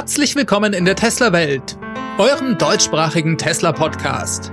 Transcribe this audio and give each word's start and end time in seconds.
Herzlich 0.00 0.34
willkommen 0.34 0.72
in 0.72 0.86
der 0.86 0.96
Tesla-Welt, 0.96 1.76
eurem 2.16 2.56
deutschsprachigen 2.56 3.36
Tesla-Podcast. 3.36 4.50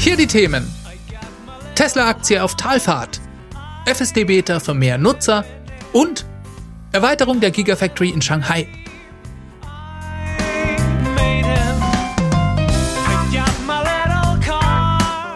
Hier 0.00 0.16
die 0.16 0.26
Themen. 0.26 0.68
Tesla-Aktie 1.76 2.42
auf 2.42 2.56
Talfahrt, 2.56 3.20
FSD-Beta 3.86 4.58
für 4.58 4.74
mehr 4.74 4.98
Nutzer 4.98 5.44
und 5.92 6.26
Erweiterung 6.90 7.38
der 7.38 7.52
Gigafactory 7.52 8.08
in 8.10 8.20
Shanghai. 8.20 8.66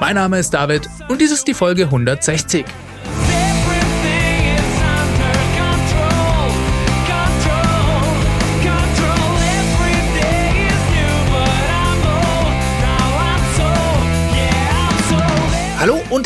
Mein 0.01 0.17
Name 0.17 0.41
ist 0.41 0.51
David 0.51 0.89
und 1.09 1.21
dies 1.21 1.31
ist 1.31 1.47
die 1.47 1.55
Folge 1.55 1.85
160. 1.85 2.65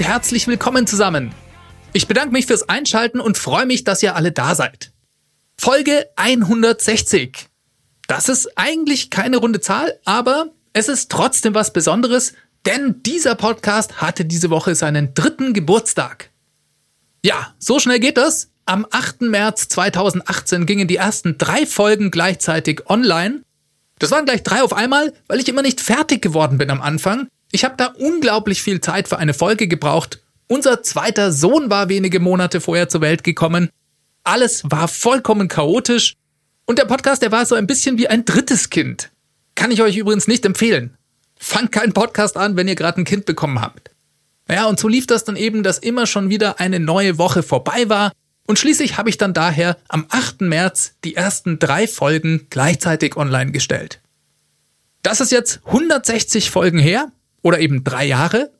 herzlich 0.00 0.46
willkommen 0.46 0.86
zusammen. 0.86 1.34
Ich 1.92 2.08
bedanke 2.08 2.32
mich 2.32 2.46
fürs 2.46 2.68
Einschalten 2.68 3.20
und 3.20 3.36
freue 3.36 3.66
mich, 3.66 3.84
dass 3.84 4.02
ihr 4.02 4.16
alle 4.16 4.32
da 4.32 4.54
seid. 4.54 4.92
Folge 5.58 6.06
160. 6.16 7.48
Das 8.06 8.28
ist 8.28 8.56
eigentlich 8.56 9.10
keine 9.10 9.36
runde 9.36 9.60
Zahl, 9.60 9.98
aber 10.04 10.48
es 10.72 10.88
ist 10.88 11.10
trotzdem 11.10 11.54
was 11.54 11.72
Besonderes, 11.72 12.32
denn 12.66 13.02
dieser 13.02 13.34
Podcast 13.34 14.00
hatte 14.00 14.24
diese 14.24 14.50
Woche 14.50 14.74
seinen 14.74 15.14
dritten 15.14 15.52
Geburtstag. 15.52 16.30
Ja, 17.24 17.54
so 17.58 17.78
schnell 17.78 18.00
geht 18.00 18.16
das. 18.16 18.50
Am 18.64 18.86
8. 18.90 19.22
März 19.22 19.68
2018 19.68 20.64
gingen 20.64 20.88
die 20.88 20.96
ersten 20.96 21.36
drei 21.38 21.66
Folgen 21.66 22.10
gleichzeitig 22.10 22.88
online. 22.88 23.42
Das 23.98 24.10
waren 24.10 24.24
gleich 24.24 24.42
drei 24.42 24.62
auf 24.62 24.72
einmal, 24.72 25.12
weil 25.26 25.40
ich 25.40 25.48
immer 25.48 25.62
nicht 25.62 25.80
fertig 25.80 26.22
geworden 26.22 26.56
bin 26.56 26.70
am 26.70 26.80
Anfang 26.80 27.28
ich 27.52 27.64
habe 27.64 27.74
da 27.76 27.86
unglaublich 27.86 28.62
viel 28.62 28.80
Zeit 28.80 29.08
für 29.08 29.18
eine 29.18 29.34
Folge 29.34 29.68
gebraucht. 29.68 30.20
Unser 30.46 30.82
zweiter 30.82 31.32
Sohn 31.32 31.70
war 31.70 31.88
wenige 31.88 32.20
Monate 32.20 32.60
vorher 32.60 32.88
zur 32.88 33.00
Welt 33.00 33.24
gekommen. 33.24 33.70
Alles 34.24 34.62
war 34.64 34.88
vollkommen 34.88 35.48
chaotisch. 35.48 36.16
Und 36.66 36.78
der 36.78 36.84
Podcast, 36.84 37.22
der 37.22 37.32
war 37.32 37.46
so 37.46 37.54
ein 37.54 37.66
bisschen 37.66 37.98
wie 37.98 38.08
ein 38.08 38.24
drittes 38.24 38.70
Kind. 38.70 39.10
Kann 39.54 39.70
ich 39.70 39.82
euch 39.82 39.96
übrigens 39.96 40.28
nicht 40.28 40.44
empfehlen. 40.44 40.96
Fangt 41.36 41.72
keinen 41.72 41.92
Podcast 41.92 42.36
an, 42.36 42.56
wenn 42.56 42.68
ihr 42.68 42.74
gerade 42.74 43.00
ein 43.00 43.04
Kind 43.04 43.26
bekommen 43.26 43.60
habt. 43.60 43.90
Naja, 44.46 44.66
und 44.66 44.78
so 44.78 44.88
lief 44.88 45.06
das 45.06 45.24
dann 45.24 45.36
eben, 45.36 45.62
dass 45.62 45.78
immer 45.78 46.06
schon 46.06 46.30
wieder 46.30 46.60
eine 46.60 46.80
neue 46.80 47.18
Woche 47.18 47.42
vorbei 47.42 47.88
war. 47.88 48.12
Und 48.46 48.58
schließlich 48.58 48.98
habe 48.98 49.08
ich 49.08 49.18
dann 49.18 49.32
daher 49.32 49.76
am 49.88 50.06
8. 50.08 50.42
März 50.42 50.94
die 51.04 51.16
ersten 51.16 51.58
drei 51.58 51.86
Folgen 51.86 52.46
gleichzeitig 52.50 53.16
online 53.16 53.52
gestellt. 53.52 54.00
Das 55.02 55.20
ist 55.20 55.32
jetzt 55.32 55.60
160 55.66 56.50
Folgen 56.50 56.78
her 56.78 57.10
oder 57.42 57.60
eben 57.60 57.84
drei 57.84 58.04
Jahre. 58.06 58.52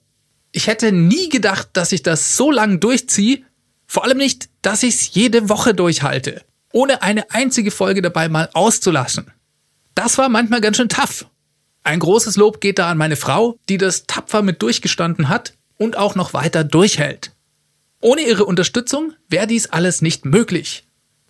Ich 0.53 0.67
hätte 0.67 0.93
nie 0.93 1.29
gedacht, 1.29 1.71
dass 1.75 1.93
ich 1.93 2.03
das 2.03 2.37
so 2.37 2.51
lang 2.51 2.81
durchziehe. 2.81 3.43
Vor 3.87 4.05
allem 4.05 4.19
nicht, 4.19 4.49
dass 4.63 4.83
ich 4.83 4.95
es 4.95 5.15
jede 5.15 5.49
Woche 5.49 5.75
durchhalte, 5.75 6.43
ohne 6.73 7.03
eine 7.03 7.31
einzige 7.31 7.71
Folge 7.71 8.03
dabei 8.03 8.29
mal 8.29 8.49
auszulassen. 8.53 9.31
Das 9.95 10.19
war 10.19 10.29
manchmal 10.29 10.61
ganz 10.61 10.77
schön 10.77 10.89
tough. 10.89 11.27
Ein 11.83 11.99
großes 11.99 12.37
Lob 12.37 12.61
geht 12.61 12.79
da 12.79 12.91
an 12.91 12.99
meine 12.99 13.17
Frau, 13.17 13.59
die 13.69 13.79
das 13.79 14.05
tapfer 14.07 14.43
mit 14.43 14.63
durchgestanden 14.63 15.29
hat 15.29 15.55
und 15.77 15.97
auch 15.97 16.15
noch 16.15 16.35
weiter 16.35 16.63
durchhält. 16.63 17.33
Ohne 18.01 18.23
ihre 18.23 18.45
Unterstützung 18.45 19.13
wäre 19.29 19.47
dies 19.47 19.67
alles 19.67 20.03
nicht 20.03 20.25
möglich. 20.25 20.85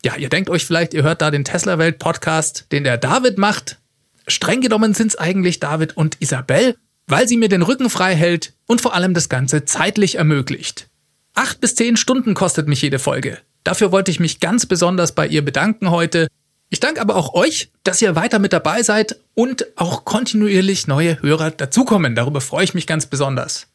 Ja, 0.05 0.17
ihr 0.17 0.29
denkt 0.29 0.51
euch 0.51 0.65
vielleicht, 0.65 0.95
ihr 0.95 1.03
hört 1.03 1.21
da 1.21 1.31
den 1.31 1.45
Tesla 1.45 1.79
Welt 1.79 1.99
Podcast, 1.99 2.67
den 2.73 2.85
der 2.85 2.97
David 2.97 3.39
macht. 3.39 3.79
Streng 4.27 4.61
genommen 4.61 4.95
sind 4.95 5.09
es 5.09 5.17
eigentlich 5.17 5.61
David 5.61 5.97
und 5.97 6.21
Isabel, 6.21 6.77
weil 7.11 7.29
sie 7.29 7.37
mir 7.37 7.49
den 7.49 7.63
Rücken 7.63 7.91
frei 7.91 8.15
hält 8.15 8.53
und 8.67 8.81
vor 8.81 8.95
allem 8.95 9.15
das 9.15 9.29
Ganze 9.29 9.65
zeitlich 9.65 10.17
ermöglicht. 10.17 10.89
Acht 11.35 11.61
bis 11.61 11.75
zehn 11.75 11.97
Stunden 11.97 12.35
kostet 12.35 12.69
mich 12.69 12.83
jede 12.83 12.99
Folge. 12.99 13.39
Dafür 13.65 13.93
wollte 13.93 14.11
ich 14.11 14.21
mich 14.21 14.41
ganz 14.41 14.67
besonders 14.67 15.15
bei 15.15 15.27
ihr 15.27 15.45
bedanken 15.45 15.91
heute. 15.91 16.29
Ich 16.71 16.81
danke 16.81 17.01
aber 17.01 17.17
auch 17.17 17.35
euch, 17.35 17.71
dass 17.83 18.01
ihr 18.01 18.15
weiter 18.15 18.39
mit 18.39 18.53
dabei 18.53 18.83
seid 18.83 19.17
und 19.35 19.67
auch 19.77 20.05
kontinuierlich 20.05 20.87
neue 20.87 21.21
Hörer 21.21 21.51
dazukommen. 21.51 22.15
Darüber 22.15 22.41
freue 22.41 22.65
ich 22.65 22.75
mich 22.75 22.87
ganz 22.87 23.07
besonders. 23.07 23.67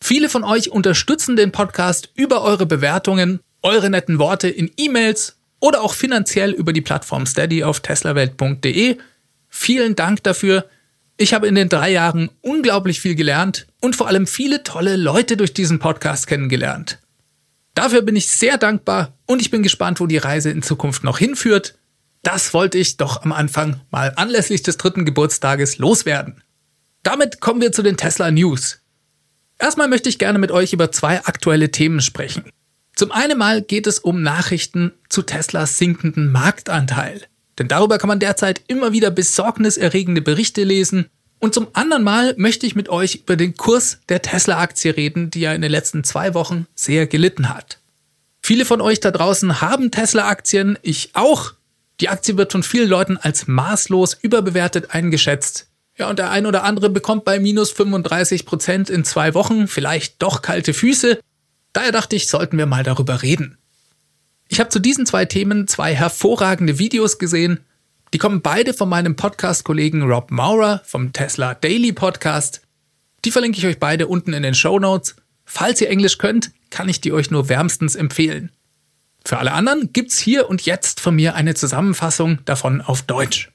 Viele 0.00 0.28
von 0.28 0.44
euch 0.44 0.70
unterstützen 0.70 1.36
den 1.36 1.52
Podcast 1.52 2.10
über 2.14 2.42
eure 2.42 2.66
Bewertungen, 2.66 3.40
eure 3.62 3.90
netten 3.90 4.18
Worte 4.18 4.48
in 4.48 4.70
E-Mails 4.76 5.36
oder 5.60 5.82
auch 5.82 5.92
finanziell 5.92 6.52
über 6.52 6.72
die 6.72 6.80
Plattform 6.80 7.26
Steady 7.26 7.64
auf 7.64 7.80
teslawelt.de. 7.80 8.96
Vielen 9.48 9.96
Dank 9.96 10.22
dafür. 10.22 10.66
Ich 11.20 11.34
habe 11.34 11.48
in 11.48 11.56
den 11.56 11.68
drei 11.68 11.90
Jahren 11.90 12.30
unglaublich 12.42 13.00
viel 13.00 13.16
gelernt 13.16 13.66
und 13.80 13.96
vor 13.96 14.06
allem 14.06 14.28
viele 14.28 14.62
tolle 14.62 14.94
Leute 14.94 15.36
durch 15.36 15.52
diesen 15.52 15.80
Podcast 15.80 16.28
kennengelernt. 16.28 17.00
Dafür 17.74 18.02
bin 18.02 18.14
ich 18.14 18.28
sehr 18.28 18.56
dankbar 18.56 19.18
und 19.26 19.40
ich 19.40 19.50
bin 19.50 19.64
gespannt, 19.64 19.98
wo 19.98 20.06
die 20.06 20.16
Reise 20.16 20.50
in 20.50 20.62
Zukunft 20.62 21.02
noch 21.02 21.18
hinführt. 21.18 21.76
Das 22.22 22.54
wollte 22.54 22.78
ich 22.78 22.98
doch 22.98 23.22
am 23.22 23.32
Anfang 23.32 23.80
mal 23.90 24.12
anlässlich 24.14 24.62
des 24.62 24.76
dritten 24.76 25.04
Geburtstages 25.04 25.78
loswerden. 25.78 26.40
Damit 27.02 27.40
kommen 27.40 27.60
wir 27.60 27.72
zu 27.72 27.82
den 27.82 27.96
Tesla 27.96 28.30
News. 28.30 28.80
Erstmal 29.58 29.88
möchte 29.88 30.08
ich 30.08 30.20
gerne 30.20 30.38
mit 30.38 30.52
euch 30.52 30.72
über 30.72 30.92
zwei 30.92 31.24
aktuelle 31.24 31.72
Themen 31.72 32.00
sprechen. 32.00 32.44
Zum 32.94 33.10
einen 33.10 33.36
mal 33.36 33.60
geht 33.60 33.88
es 33.88 33.98
um 33.98 34.22
Nachrichten 34.22 34.92
zu 35.08 35.22
Teslas 35.22 35.78
sinkenden 35.78 36.30
Marktanteil. 36.30 37.22
Denn 37.58 37.68
darüber 37.68 37.98
kann 37.98 38.08
man 38.08 38.20
derzeit 38.20 38.62
immer 38.68 38.92
wieder 38.92 39.10
besorgniserregende 39.10 40.22
Berichte 40.22 40.64
lesen. 40.64 41.06
Und 41.40 41.54
zum 41.54 41.68
anderen 41.72 42.02
Mal 42.02 42.34
möchte 42.36 42.66
ich 42.66 42.74
mit 42.74 42.88
euch 42.88 43.16
über 43.16 43.36
den 43.36 43.56
Kurs 43.56 44.00
der 44.08 44.22
Tesla-Aktie 44.22 44.96
reden, 44.96 45.30
die 45.30 45.40
ja 45.40 45.52
in 45.52 45.62
den 45.62 45.70
letzten 45.70 46.04
zwei 46.04 46.34
Wochen 46.34 46.66
sehr 46.74 47.06
gelitten 47.06 47.48
hat. 47.48 47.78
Viele 48.42 48.64
von 48.64 48.80
euch 48.80 49.00
da 49.00 49.10
draußen 49.10 49.60
haben 49.60 49.90
Tesla-Aktien, 49.90 50.78
ich 50.82 51.10
auch. 51.14 51.52
Die 52.00 52.08
Aktie 52.08 52.36
wird 52.36 52.52
von 52.52 52.62
vielen 52.62 52.88
Leuten 52.88 53.16
als 53.16 53.46
maßlos 53.46 54.18
überbewertet 54.22 54.94
eingeschätzt. 54.94 55.66
Ja, 55.96 56.08
und 56.08 56.18
der 56.18 56.30
ein 56.30 56.46
oder 56.46 56.62
andere 56.62 56.90
bekommt 56.90 57.24
bei 57.24 57.40
minus 57.40 57.72
35 57.72 58.46
Prozent 58.46 58.88
in 58.88 59.04
zwei 59.04 59.34
Wochen 59.34 59.66
vielleicht 59.66 60.22
doch 60.22 60.42
kalte 60.42 60.72
Füße. 60.72 61.18
Daher 61.72 61.92
dachte 61.92 62.14
ich, 62.14 62.28
sollten 62.28 62.56
wir 62.56 62.66
mal 62.66 62.84
darüber 62.84 63.22
reden. 63.22 63.58
Ich 64.48 64.60
habe 64.60 64.70
zu 64.70 64.78
diesen 64.78 65.04
zwei 65.04 65.26
Themen 65.26 65.68
zwei 65.68 65.94
hervorragende 65.94 66.78
Videos 66.78 67.18
gesehen. 67.18 67.60
Die 68.14 68.18
kommen 68.18 68.40
beide 68.40 68.72
von 68.72 68.88
meinem 68.88 69.14
Podcast-Kollegen 69.14 70.02
Rob 70.02 70.30
Maurer 70.30 70.80
vom 70.86 71.12
Tesla 71.12 71.54
Daily 71.54 71.92
Podcast. 71.92 72.62
Die 73.26 73.30
verlinke 73.30 73.58
ich 73.58 73.66
euch 73.66 73.78
beide 73.78 74.06
unten 74.06 74.32
in 74.32 74.42
den 74.42 74.54
Show 74.54 74.78
Notes. 74.78 75.16
Falls 75.44 75.82
ihr 75.82 75.90
Englisch 75.90 76.16
könnt, 76.16 76.50
kann 76.70 76.88
ich 76.88 77.02
die 77.02 77.12
euch 77.12 77.30
nur 77.30 77.50
wärmstens 77.50 77.94
empfehlen. 77.94 78.50
Für 79.22 79.38
alle 79.38 79.52
anderen 79.52 79.92
gibt's 79.92 80.18
hier 80.18 80.48
und 80.48 80.62
jetzt 80.62 81.00
von 81.00 81.14
mir 81.14 81.34
eine 81.34 81.54
Zusammenfassung 81.54 82.38
davon 82.46 82.80
auf 82.80 83.02
Deutsch. 83.02 83.52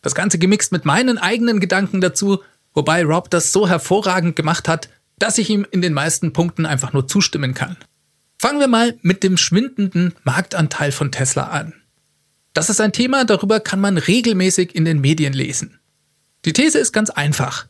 Das 0.00 0.14
Ganze 0.14 0.38
gemixt 0.38 0.72
mit 0.72 0.86
meinen 0.86 1.18
eigenen 1.18 1.60
Gedanken 1.60 2.00
dazu, 2.00 2.42
wobei 2.72 3.04
Rob 3.04 3.28
das 3.28 3.52
so 3.52 3.68
hervorragend 3.68 4.36
gemacht 4.36 4.66
hat, 4.66 4.88
dass 5.18 5.36
ich 5.36 5.50
ihm 5.50 5.66
in 5.70 5.82
den 5.82 5.92
meisten 5.92 6.32
Punkten 6.32 6.64
einfach 6.64 6.94
nur 6.94 7.06
zustimmen 7.06 7.52
kann. 7.52 7.76
Fangen 8.46 8.60
wir 8.60 8.68
mal 8.68 8.96
mit 9.02 9.24
dem 9.24 9.36
schwindenden 9.36 10.14
Marktanteil 10.22 10.92
von 10.92 11.10
Tesla 11.10 11.48
an. 11.48 11.72
Das 12.54 12.70
ist 12.70 12.80
ein 12.80 12.92
Thema, 12.92 13.24
darüber 13.24 13.58
kann 13.58 13.80
man 13.80 13.98
regelmäßig 13.98 14.72
in 14.76 14.84
den 14.84 15.00
Medien 15.00 15.32
lesen. 15.32 15.80
Die 16.44 16.52
These 16.52 16.78
ist 16.78 16.92
ganz 16.92 17.10
einfach. 17.10 17.66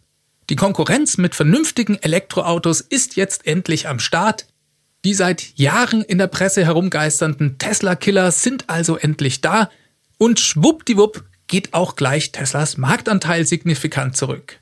Die 0.50 0.54
Konkurrenz 0.54 1.16
mit 1.16 1.34
vernünftigen 1.34 1.94
Elektroautos 1.94 2.82
ist 2.82 3.16
jetzt 3.16 3.46
endlich 3.46 3.88
am 3.88 4.00
Start. 4.00 4.48
Die 5.06 5.14
seit 5.14 5.56
Jahren 5.56 6.02
in 6.02 6.18
der 6.18 6.26
Presse 6.26 6.66
herumgeisternden 6.66 7.56
Tesla-Killer 7.56 8.30
sind 8.30 8.68
also 8.68 8.98
endlich 8.98 9.40
da 9.40 9.70
und 10.18 10.40
schwuppdiwupp 10.40 11.24
geht 11.46 11.72
auch 11.72 11.96
gleich 11.96 12.32
Teslas 12.32 12.76
Marktanteil 12.76 13.46
signifikant 13.46 14.14
zurück. 14.14 14.58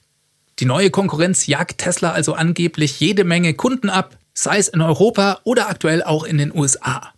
Die 0.60 0.64
neue 0.64 0.90
Konkurrenz 0.90 1.48
jagt 1.48 1.78
Tesla 1.78 2.12
also 2.12 2.34
angeblich 2.34 3.00
jede 3.00 3.24
Menge 3.24 3.54
Kunden 3.54 3.90
ab, 3.90 4.16
sei 4.34 4.58
es 4.58 4.68
in 4.68 4.80
Europa 4.80 5.40
oder 5.44 5.68
aktuell 5.68 6.02
auch 6.02 6.24
in 6.24 6.38
den 6.38 6.54
USA. 6.54 7.12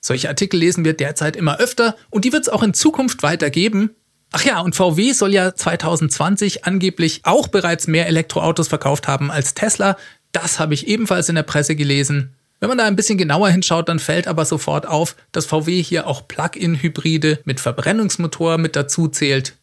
Solche 0.00 0.28
Artikel 0.28 0.58
lesen 0.58 0.84
wir 0.84 0.94
derzeit 0.94 1.36
immer 1.36 1.58
öfter 1.58 1.96
und 2.10 2.24
die 2.24 2.32
wird 2.32 2.42
es 2.42 2.48
auch 2.48 2.62
in 2.62 2.74
Zukunft 2.74 3.22
weitergeben. 3.22 3.90
Ach 4.32 4.44
ja, 4.44 4.60
und 4.60 4.76
VW 4.76 5.12
soll 5.12 5.34
ja 5.34 5.54
2020 5.54 6.64
angeblich 6.64 7.22
auch 7.24 7.48
bereits 7.48 7.86
mehr 7.86 8.06
Elektroautos 8.06 8.68
verkauft 8.68 9.08
haben 9.08 9.30
als 9.30 9.54
Tesla. 9.54 9.96
Das 10.32 10.60
habe 10.60 10.74
ich 10.74 10.86
ebenfalls 10.86 11.28
in 11.28 11.34
der 11.34 11.42
Presse 11.42 11.74
gelesen. 11.74 12.34
Wenn 12.60 12.68
man 12.68 12.78
da 12.78 12.84
ein 12.84 12.96
bisschen 12.96 13.18
genauer 13.18 13.48
hinschaut, 13.48 13.88
dann 13.88 13.98
fällt 13.98 14.28
aber 14.28 14.44
sofort 14.44 14.86
auf, 14.86 15.16
dass 15.32 15.46
VW 15.46 15.82
hier 15.82 16.06
auch 16.06 16.28
Plug-in-Hybride 16.28 17.40
mit 17.44 17.58
Verbrennungsmotor 17.58 18.58
mit 18.58 18.76
dazu 18.76 19.08
zählt. 19.08 19.56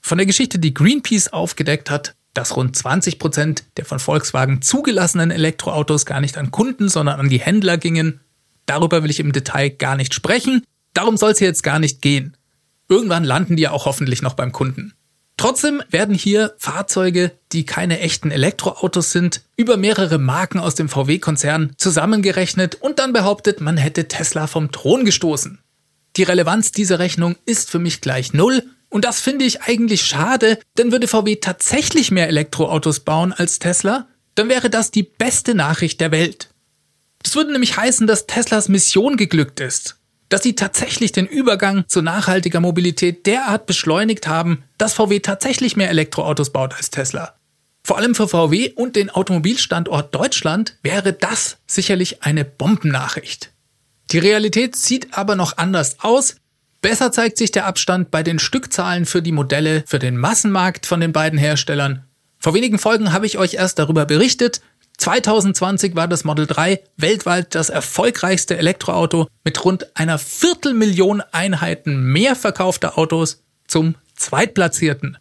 Von 0.00 0.18
der 0.18 0.26
Geschichte, 0.26 0.58
die 0.58 0.74
Greenpeace 0.74 1.28
aufgedeckt 1.28 1.90
hat, 1.90 2.14
dass 2.34 2.56
rund 2.56 2.76
20 2.76 3.18
Prozent 3.18 3.64
der 3.76 3.84
von 3.84 3.98
Volkswagen 3.98 4.62
zugelassenen 4.62 5.30
Elektroautos 5.30 6.06
gar 6.06 6.20
nicht 6.20 6.38
an 6.38 6.50
Kunden, 6.50 6.88
sondern 6.88 7.18
an 7.18 7.28
die 7.28 7.40
Händler 7.40 7.78
gingen. 7.78 8.20
Darüber 8.66 9.02
will 9.02 9.10
ich 9.10 9.20
im 9.20 9.32
Detail 9.32 9.70
gar 9.70 9.96
nicht 9.96 10.14
sprechen. 10.14 10.62
Darum 10.94 11.16
soll 11.16 11.32
es 11.32 11.38
hier 11.38 11.48
jetzt 11.48 11.62
gar 11.62 11.78
nicht 11.78 12.02
gehen. 12.02 12.36
Irgendwann 12.88 13.24
landen 13.24 13.56
die 13.56 13.62
ja 13.64 13.70
auch 13.70 13.86
hoffentlich 13.86 14.22
noch 14.22 14.34
beim 14.34 14.52
Kunden. 14.52 14.94
Trotzdem 15.36 15.82
werden 15.88 16.14
hier 16.14 16.54
Fahrzeuge, 16.58 17.32
die 17.52 17.64
keine 17.64 18.00
echten 18.00 18.30
Elektroautos 18.30 19.10
sind, 19.10 19.42
über 19.56 19.78
mehrere 19.78 20.18
Marken 20.18 20.58
aus 20.58 20.74
dem 20.74 20.90
VW-Konzern 20.90 21.72
zusammengerechnet 21.78 22.74
und 22.74 22.98
dann 22.98 23.14
behauptet, 23.14 23.60
man 23.60 23.78
hätte 23.78 24.06
Tesla 24.06 24.46
vom 24.46 24.70
Thron 24.70 25.06
gestoßen. 25.06 25.58
Die 26.16 26.24
Relevanz 26.24 26.72
dieser 26.72 26.98
Rechnung 26.98 27.36
ist 27.46 27.70
für 27.70 27.78
mich 27.78 28.02
gleich 28.02 28.34
null 28.34 28.64
und 28.90 29.04
das 29.04 29.20
finde 29.20 29.46
ich 29.46 29.62
eigentlich 29.62 30.02
schade, 30.02 30.58
denn 30.76 30.92
würde 30.92 31.08
VW 31.08 31.36
tatsächlich 31.36 32.10
mehr 32.10 32.28
Elektroautos 32.28 33.00
bauen 33.00 33.32
als 33.32 33.58
Tesla, 33.58 34.08
dann 34.34 34.48
wäre 34.48 34.68
das 34.68 34.90
die 34.90 35.02
beste 35.02 35.54
Nachricht 35.54 36.00
der 36.00 36.10
Welt. 36.10 36.50
Das 37.22 37.34
würde 37.34 37.52
nämlich 37.52 37.76
heißen, 37.76 38.06
dass 38.06 38.26
Teslas 38.26 38.68
Mission 38.68 39.16
geglückt 39.16 39.60
ist 39.60 40.00
dass 40.30 40.44
sie 40.44 40.54
tatsächlich 40.54 41.12
den 41.12 41.26
Übergang 41.26 41.84
zu 41.88 42.00
nachhaltiger 42.00 42.60
Mobilität 42.60 43.26
derart 43.26 43.66
beschleunigt 43.66 44.26
haben, 44.26 44.62
dass 44.78 44.94
VW 44.94 45.20
tatsächlich 45.20 45.76
mehr 45.76 45.90
Elektroautos 45.90 46.50
baut 46.50 46.72
als 46.74 46.90
Tesla. 46.90 47.34
Vor 47.82 47.98
allem 47.98 48.14
für 48.14 48.28
VW 48.28 48.72
und 48.72 48.96
den 48.96 49.10
Automobilstandort 49.10 50.14
Deutschland 50.14 50.76
wäre 50.82 51.12
das 51.12 51.58
sicherlich 51.66 52.22
eine 52.22 52.44
Bombennachricht. 52.44 53.50
Die 54.12 54.18
Realität 54.18 54.76
sieht 54.76 55.14
aber 55.18 55.34
noch 55.34 55.58
anders 55.58 55.96
aus. 56.00 56.36
Besser 56.80 57.12
zeigt 57.12 57.36
sich 57.36 57.52
der 57.52 57.66
Abstand 57.66 58.10
bei 58.10 58.22
den 58.22 58.38
Stückzahlen 58.38 59.04
für 59.04 59.20
die 59.22 59.32
Modelle 59.32 59.84
für 59.86 59.98
den 59.98 60.16
Massenmarkt 60.16 60.86
von 60.86 61.00
den 61.00 61.12
beiden 61.12 61.38
Herstellern. 61.38 62.04
Vor 62.38 62.54
wenigen 62.54 62.78
Folgen 62.78 63.12
habe 63.12 63.26
ich 63.26 63.36
euch 63.36 63.54
erst 63.54 63.78
darüber 63.78 64.06
berichtet, 64.06 64.62
2020 65.00 65.94
war 65.94 66.08
das 66.08 66.24
Model 66.24 66.46
3 66.46 66.80
weltweit 66.98 67.54
das 67.54 67.70
erfolgreichste 67.70 68.58
Elektroauto 68.58 69.28
mit 69.44 69.64
rund 69.64 69.96
einer 69.96 70.18
Viertelmillion 70.18 71.22
Einheiten 71.32 72.02
mehr 72.02 72.36
verkaufter 72.36 72.98
Autos 72.98 73.42
zum 73.66 73.94
Zweitplatzierten. 74.14 75.16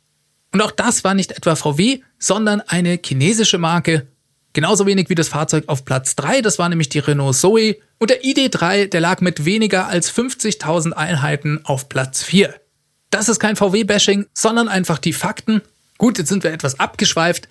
Und 0.52 0.62
auch 0.62 0.72
das 0.72 1.06
war 1.06 1.14
nicht 1.14 1.32
etwa 1.32 1.56
VW, 1.56 2.02
sondern 2.18 2.60
eine 2.60 3.00
chinesische 3.04 3.58
Marke. 3.58 4.08
Genauso 4.54 4.86
wenig 4.86 5.10
wie 5.10 5.16
das 5.16 5.30
Fahrzeug 5.30 5.66
auf 5.68 5.86
Platz 5.86 6.16
3, 6.16 6.42
das 6.42 6.60
war 6.60 6.70
nämlich 6.70 6.90
die 6.90 7.00
Renault 7.00 7.36
Zoe. 7.36 7.78
Und 7.98 8.10
der 8.10 8.24
ID3, 8.24 8.88
der 8.88 9.02
lag 9.02 9.22
mit 9.22 9.46
weniger 9.46 9.88
als 9.88 10.12
50.000 10.12 10.94
Einheiten 10.94 11.62
auf 11.64 11.90
Platz 11.90 12.24
4. 12.24 12.54
Das 13.12 13.30
ist 13.30 13.40
kein 13.40 13.56
VW-Bashing, 13.56 14.28
sondern 14.34 14.68
einfach 14.68 14.98
die 14.98 15.14
Fakten. 15.14 15.62
Gut, 15.98 16.18
jetzt 16.18 16.30
sind 16.30 16.44
wir 16.44 16.52
etwas 16.52 16.80
abgeschweift, 16.80 17.50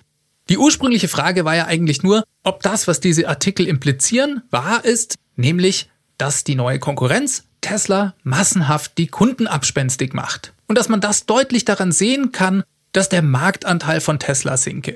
die 0.49 0.57
ursprüngliche 0.57 1.07
Frage 1.07 1.45
war 1.45 1.55
ja 1.55 1.65
eigentlich 1.65 2.01
nur, 2.01 2.23
ob 2.43 2.63
das, 2.63 2.87
was 2.87 2.99
diese 2.99 3.27
Artikel 3.27 3.67
implizieren, 3.67 4.41
wahr 4.49 4.83
ist, 4.83 5.15
nämlich, 5.35 5.91
dass 6.17 6.43
die 6.43 6.55
neue 6.55 6.79
Konkurrenz 6.79 7.43
Tesla 7.61 8.15
massenhaft 8.23 8.97
die 8.97 9.07
Kunden 9.07 9.45
abspenstig 9.45 10.15
macht. 10.15 10.53
Und 10.67 10.77
dass 10.77 10.89
man 10.89 11.01
das 11.01 11.27
deutlich 11.27 11.65
daran 11.65 11.91
sehen 11.91 12.31
kann, 12.31 12.63
dass 12.93 13.09
der 13.09 13.21
Marktanteil 13.21 14.01
von 14.01 14.17
Tesla 14.17 14.57
sinke. 14.57 14.95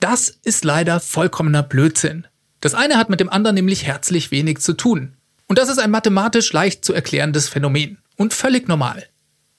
Das 0.00 0.30
ist 0.44 0.64
leider 0.64 0.98
vollkommener 0.98 1.62
Blödsinn. 1.62 2.26
Das 2.60 2.74
eine 2.74 2.96
hat 2.96 3.10
mit 3.10 3.20
dem 3.20 3.28
anderen 3.28 3.54
nämlich 3.54 3.86
herzlich 3.86 4.30
wenig 4.30 4.58
zu 4.60 4.72
tun. 4.72 5.14
Und 5.46 5.58
das 5.58 5.68
ist 5.68 5.78
ein 5.78 5.90
mathematisch 5.90 6.52
leicht 6.52 6.84
zu 6.84 6.94
erklärendes 6.94 7.48
Phänomen 7.48 7.98
und 8.16 8.32
völlig 8.32 8.66
normal. 8.66 9.06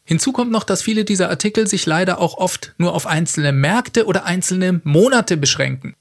Hinzu 0.03 0.31
kommt 0.31 0.51
noch, 0.51 0.63
dass 0.63 0.81
viele 0.81 1.05
dieser 1.05 1.29
Artikel 1.29 1.67
sich 1.67 1.85
leider 1.85 2.19
auch 2.19 2.37
oft 2.37 2.73
nur 2.79 2.95
auf 2.95 3.05
einzelne 3.05 3.51
Märkte 3.51 4.05
oder 4.07 4.25
einzelne 4.25 4.81
Monate 4.83 5.37
beschränken. 5.37 5.95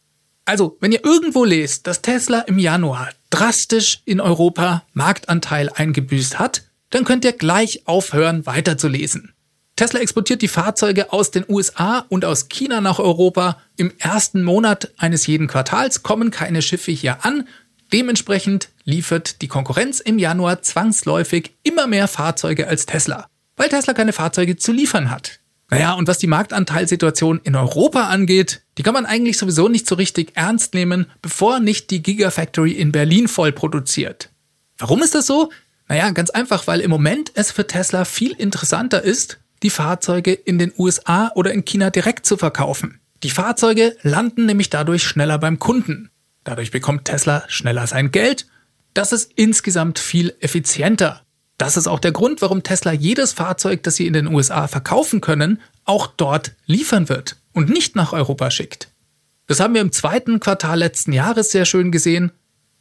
Also, 0.46 0.78
wenn 0.80 0.92
ihr 0.92 1.04
irgendwo 1.04 1.44
lest, 1.44 1.86
dass 1.86 2.00
Tesla 2.00 2.40
im 2.40 2.58
Januar 2.58 3.10
drastisch 3.28 4.00
in 4.06 4.20
Europa 4.20 4.84
Marktanteil 4.94 5.68
eingebüßt 5.68 6.38
hat, 6.38 6.62
dann 6.88 7.04
könnt 7.04 7.26
ihr 7.26 7.32
gleich 7.34 7.86
aufhören 7.86 8.46
weiterzulesen. 8.46 9.34
Tesla 9.80 10.00
exportiert 10.00 10.42
die 10.42 10.48
Fahrzeuge 10.48 11.12
aus 11.12 11.30
den 11.30 11.44
USA 11.48 12.04
und 12.08 12.24
aus 12.24 12.48
China 12.48 12.80
nach 12.80 12.98
Europa. 12.98 13.58
Im 13.76 13.92
ersten 13.98 14.42
Monat 14.42 14.92
eines 14.98 15.26
jeden 15.26 15.46
Quartals 15.46 16.02
kommen 16.02 16.30
keine 16.30 16.62
Schiffe 16.62 16.92
hier 16.92 17.24
an. 17.24 17.48
Dementsprechend 17.92 18.68
liefert 18.84 19.42
die 19.42 19.48
Konkurrenz 19.48 20.00
im 20.00 20.18
Januar 20.18 20.62
zwangsläufig 20.62 21.52
immer 21.62 21.86
mehr 21.86 22.06
Fahrzeuge 22.06 22.68
als 22.68 22.86
Tesla 22.86 23.26
weil 23.60 23.68
Tesla 23.68 23.92
keine 23.92 24.14
Fahrzeuge 24.14 24.56
zu 24.56 24.72
liefern 24.72 25.10
hat. 25.10 25.38
Naja, 25.68 25.92
und 25.92 26.08
was 26.08 26.16
die 26.16 26.26
Marktanteilsituation 26.26 27.42
in 27.44 27.54
Europa 27.54 28.04
angeht, 28.04 28.62
die 28.78 28.82
kann 28.82 28.94
man 28.94 29.04
eigentlich 29.04 29.36
sowieso 29.36 29.68
nicht 29.68 29.86
so 29.86 29.96
richtig 29.96 30.32
ernst 30.34 30.72
nehmen, 30.72 31.04
bevor 31.20 31.60
nicht 31.60 31.90
die 31.90 32.02
Gigafactory 32.02 32.72
in 32.72 32.90
Berlin 32.90 33.28
voll 33.28 33.52
produziert. 33.52 34.30
Warum 34.78 35.02
ist 35.02 35.14
das 35.14 35.26
so? 35.26 35.50
Naja, 35.88 36.10
ganz 36.12 36.30
einfach, 36.30 36.68
weil 36.68 36.80
im 36.80 36.88
Moment 36.88 37.32
es 37.34 37.52
für 37.52 37.66
Tesla 37.66 38.06
viel 38.06 38.32
interessanter 38.32 39.02
ist, 39.02 39.38
die 39.62 39.70
Fahrzeuge 39.70 40.32
in 40.32 40.58
den 40.58 40.72
USA 40.78 41.30
oder 41.34 41.52
in 41.52 41.64
China 41.64 41.90
direkt 41.90 42.26
zu 42.26 42.36
verkaufen. 42.36 43.00
Die 43.22 43.30
Fahrzeuge 43.30 43.96
landen 44.02 44.46
nämlich 44.46 44.70
dadurch 44.70 45.02
schneller 45.02 45.38
beim 45.38 45.58
Kunden. 45.58 46.10
Dadurch 46.44 46.70
bekommt 46.70 47.04
Tesla 47.04 47.44
schneller 47.48 47.86
sein 47.86 48.10
Geld. 48.10 48.46
Das 48.94 49.12
ist 49.12 49.32
insgesamt 49.36 49.98
viel 49.98 50.34
effizienter. 50.40 51.22
Das 51.58 51.76
ist 51.76 51.86
auch 51.86 51.98
der 51.98 52.12
Grund, 52.12 52.40
warum 52.40 52.62
Tesla 52.62 52.92
jedes 52.92 53.34
Fahrzeug, 53.34 53.82
das 53.82 53.96
sie 53.96 54.06
in 54.06 54.14
den 54.14 54.26
USA 54.26 54.66
verkaufen 54.66 55.20
können, 55.20 55.60
auch 55.84 56.06
dort 56.06 56.52
liefern 56.64 57.10
wird 57.10 57.36
und 57.52 57.68
nicht 57.68 57.96
nach 57.96 58.14
Europa 58.14 58.50
schickt. 58.50 58.88
Das 59.46 59.60
haben 59.60 59.74
wir 59.74 59.82
im 59.82 59.92
zweiten 59.92 60.40
Quartal 60.40 60.78
letzten 60.78 61.12
Jahres 61.12 61.50
sehr 61.50 61.66
schön 61.66 61.92
gesehen. 61.92 62.32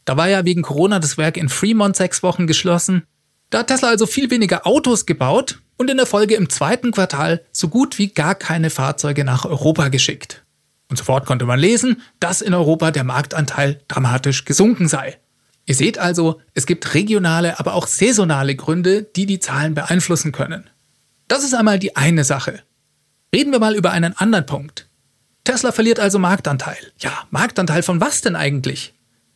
Da 0.06 0.16
war 0.16 0.28
ja 0.28 0.46
wegen 0.46 0.62
Corona 0.62 0.98
das 0.98 1.18
Werk 1.18 1.36
in 1.36 1.50
Fremont 1.50 1.96
sechs 1.96 2.22
Wochen 2.22 2.46
geschlossen. 2.46 3.02
Da 3.50 3.58
hat 3.58 3.66
Tesla 3.66 3.88
also 3.88 4.06
viel 4.06 4.30
weniger 4.30 4.66
Autos 4.66 5.04
gebaut 5.04 5.58
und 5.80 5.88
in 5.88 5.96
der 5.96 6.04
Folge 6.04 6.34
im 6.34 6.50
zweiten 6.50 6.92
Quartal 6.92 7.42
so 7.52 7.68
gut 7.68 7.96
wie 7.96 8.08
gar 8.08 8.34
keine 8.34 8.68
Fahrzeuge 8.68 9.24
nach 9.24 9.46
Europa 9.46 9.88
geschickt. 9.88 10.44
Und 10.90 10.98
sofort 10.98 11.24
konnte 11.24 11.46
man 11.46 11.58
lesen, 11.58 12.02
dass 12.20 12.42
in 12.42 12.52
Europa 12.52 12.90
der 12.90 13.02
Marktanteil 13.02 13.80
dramatisch 13.88 14.44
gesunken 14.44 14.88
sei. 14.88 15.16
Ihr 15.64 15.74
seht 15.74 15.96
also, 15.96 16.42
es 16.52 16.66
gibt 16.66 16.92
regionale, 16.92 17.58
aber 17.58 17.72
auch 17.72 17.86
saisonale 17.86 18.56
Gründe, 18.56 19.04
die 19.04 19.24
die 19.24 19.40
Zahlen 19.40 19.72
beeinflussen 19.72 20.32
können. 20.32 20.68
Das 21.28 21.44
ist 21.44 21.54
einmal 21.54 21.78
die 21.78 21.96
eine 21.96 22.24
Sache. 22.24 22.60
Reden 23.34 23.50
wir 23.50 23.58
mal 23.58 23.74
über 23.74 23.90
einen 23.90 24.14
anderen 24.14 24.44
Punkt. 24.44 24.86
Tesla 25.44 25.72
verliert 25.72 25.98
also 25.98 26.18
Marktanteil. 26.18 26.76
Ja, 26.98 27.24
Marktanteil 27.30 27.82
von 27.82 28.02
was 28.02 28.20
denn 28.20 28.36
eigentlich? 28.36 28.92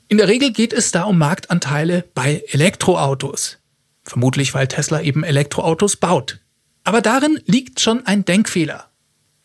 In 0.08 0.18
der 0.18 0.28
Regel 0.28 0.52
geht 0.52 0.74
es 0.74 0.90
da 0.90 1.04
um 1.04 1.16
Marktanteile 1.16 2.04
bei 2.14 2.44
Elektroautos. 2.48 3.56
Vermutlich, 4.04 4.54
weil 4.54 4.68
Tesla 4.68 5.00
eben 5.00 5.24
Elektroautos 5.24 5.96
baut. 5.96 6.40
Aber 6.84 7.00
darin 7.00 7.40
liegt 7.46 7.80
schon 7.80 8.06
ein 8.06 8.24
Denkfehler. 8.24 8.90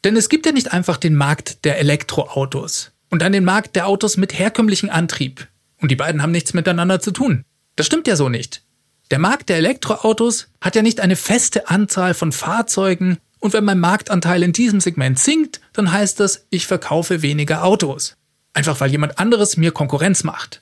Denn 0.04 0.16
es 0.16 0.30
gibt 0.30 0.46
ja 0.46 0.52
nicht 0.52 0.74
einfach 0.74 0.98
den 0.98 1.16
Markt 1.16 1.66
der 1.66 1.80
Elektroautos 1.80 2.92
und 3.10 3.22
dann 3.22 3.32
den 3.32 3.46
Markt 3.46 3.76
der 3.76 3.88
Autos 3.88 4.18
mit 4.18 4.38
herkömmlichem 4.38 4.90
Antrieb, 4.90 5.48
und 5.82 5.92
die 5.92 5.96
beiden 5.96 6.22
haben 6.22 6.32
nichts 6.32 6.54
miteinander 6.54 7.00
zu 7.00 7.12
tun. 7.12 7.44
Das 7.76 7.86
stimmt 7.86 8.08
ja 8.08 8.16
so 8.16 8.30
nicht. 8.30 8.64
Der 9.12 9.20
Markt 9.20 9.50
der 9.50 9.58
Elektroautos 9.58 10.50
hat 10.62 10.76
ja 10.76 10.82
nicht 10.82 11.00
eine 11.00 11.16
feste 11.16 11.70
Anzahl 11.70 12.14
von 12.14 12.32
Fahrzeugen 12.32 13.18
und 13.40 13.54
wenn 13.54 13.64
mein 13.64 13.80
Marktanteil 13.80 14.44
in 14.44 14.54
diesem 14.54 14.82
Segment 14.82 15.18
sinkt, 15.18 15.62
dann 15.74 15.92
heißt 15.92 16.20
das, 16.20 16.46
ich 16.50 16.68
verkaufe 16.68 17.22
weniger 17.22 17.64
Autos. 17.64 18.16
Einfach 18.54 18.80
weil 18.82 18.92
jemand 18.92 19.18
anderes 19.18 19.58
mir 19.58 19.72
Konkurrenz 19.72 20.24
macht. 20.24 20.62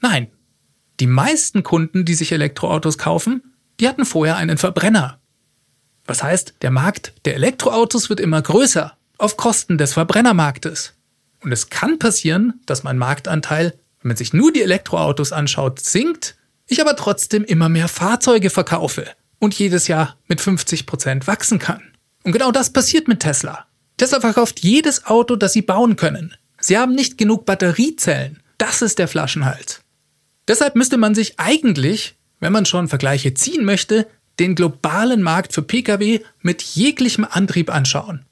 Nein. 0.00 0.28
Die 1.00 1.06
meisten 1.06 1.62
Kunden, 1.62 2.04
die 2.04 2.14
sich 2.14 2.32
Elektroautos 2.32 2.98
kaufen, 2.98 3.54
die 3.80 3.88
hatten 3.88 4.04
vorher 4.04 4.36
einen 4.36 4.58
Verbrenner. 4.58 5.18
Was 6.06 6.22
heißt, 6.22 6.54
der 6.62 6.70
Markt 6.70 7.14
der 7.24 7.34
Elektroautos 7.34 8.10
wird 8.10 8.20
immer 8.20 8.42
größer, 8.42 8.96
auf 9.18 9.36
Kosten 9.36 9.78
des 9.78 9.94
Verbrennermarktes. 9.94 10.94
Und 11.40 11.52
es 11.52 11.70
kann 11.70 11.98
passieren, 11.98 12.60
dass 12.66 12.84
mein 12.84 12.98
Marktanteil 12.98 13.74
wenn 14.04 14.10
man 14.10 14.16
sich 14.18 14.34
nur 14.34 14.52
die 14.52 14.60
Elektroautos 14.60 15.32
anschaut, 15.32 15.80
sinkt, 15.80 16.36
ich 16.66 16.82
aber 16.82 16.94
trotzdem 16.94 17.42
immer 17.42 17.70
mehr 17.70 17.88
Fahrzeuge 17.88 18.50
verkaufe 18.50 19.06
und 19.38 19.54
jedes 19.54 19.88
Jahr 19.88 20.18
mit 20.28 20.42
50 20.42 20.84
Prozent 20.84 21.26
wachsen 21.26 21.58
kann. 21.58 21.80
Und 22.22 22.32
genau 22.32 22.52
das 22.52 22.70
passiert 22.70 23.08
mit 23.08 23.20
Tesla. 23.20 23.66
Tesla 23.96 24.20
verkauft 24.20 24.60
jedes 24.60 25.06
Auto, 25.06 25.36
das 25.36 25.54
sie 25.54 25.62
bauen 25.62 25.96
können. 25.96 26.34
Sie 26.60 26.76
haben 26.76 26.94
nicht 26.94 27.16
genug 27.16 27.46
Batteriezellen. 27.46 28.42
Das 28.58 28.82
ist 28.82 28.98
der 28.98 29.08
Flaschenhals. 29.08 29.80
Deshalb 30.48 30.76
müsste 30.76 30.96
man 30.96 31.14
sich 31.14 31.38
eigentlich, 31.38 32.16
wenn 32.40 32.52
man 32.52 32.66
schon 32.66 32.88
Vergleiche 32.88 33.34
ziehen 33.34 33.64
möchte, 33.64 34.06
den 34.38 34.54
globalen 34.54 35.22
Markt 35.22 35.52
für 35.52 35.62
Pkw 35.62 36.20
mit 36.42 36.62
jeglichem 36.62 37.26
Antrieb 37.28 37.72
anschauen. 37.72 38.26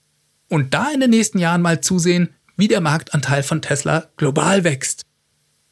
Und 0.48 0.74
da 0.74 0.90
in 0.90 1.00
den 1.00 1.10
nächsten 1.10 1.38
Jahren 1.38 1.62
mal 1.62 1.80
zusehen, 1.80 2.28
wie 2.56 2.68
der 2.68 2.80
Marktanteil 2.80 3.42
von 3.42 3.62
Tesla 3.62 4.08
global 4.16 4.64
wächst. 4.64 5.02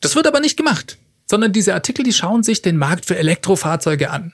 Das 0.01 0.17
wird 0.17 0.27
aber 0.27 0.41
nicht 0.41 0.57
gemacht, 0.57 0.99
sondern 1.29 1.53
diese 1.53 1.75
Artikel, 1.75 2.05
die 2.05 2.13
schauen 2.13 2.43
sich 2.43 2.63
den 2.63 2.77
Markt 2.77 3.05
für 3.05 3.19
Elektrofahrzeuge 3.19 4.11
an. 4.11 4.33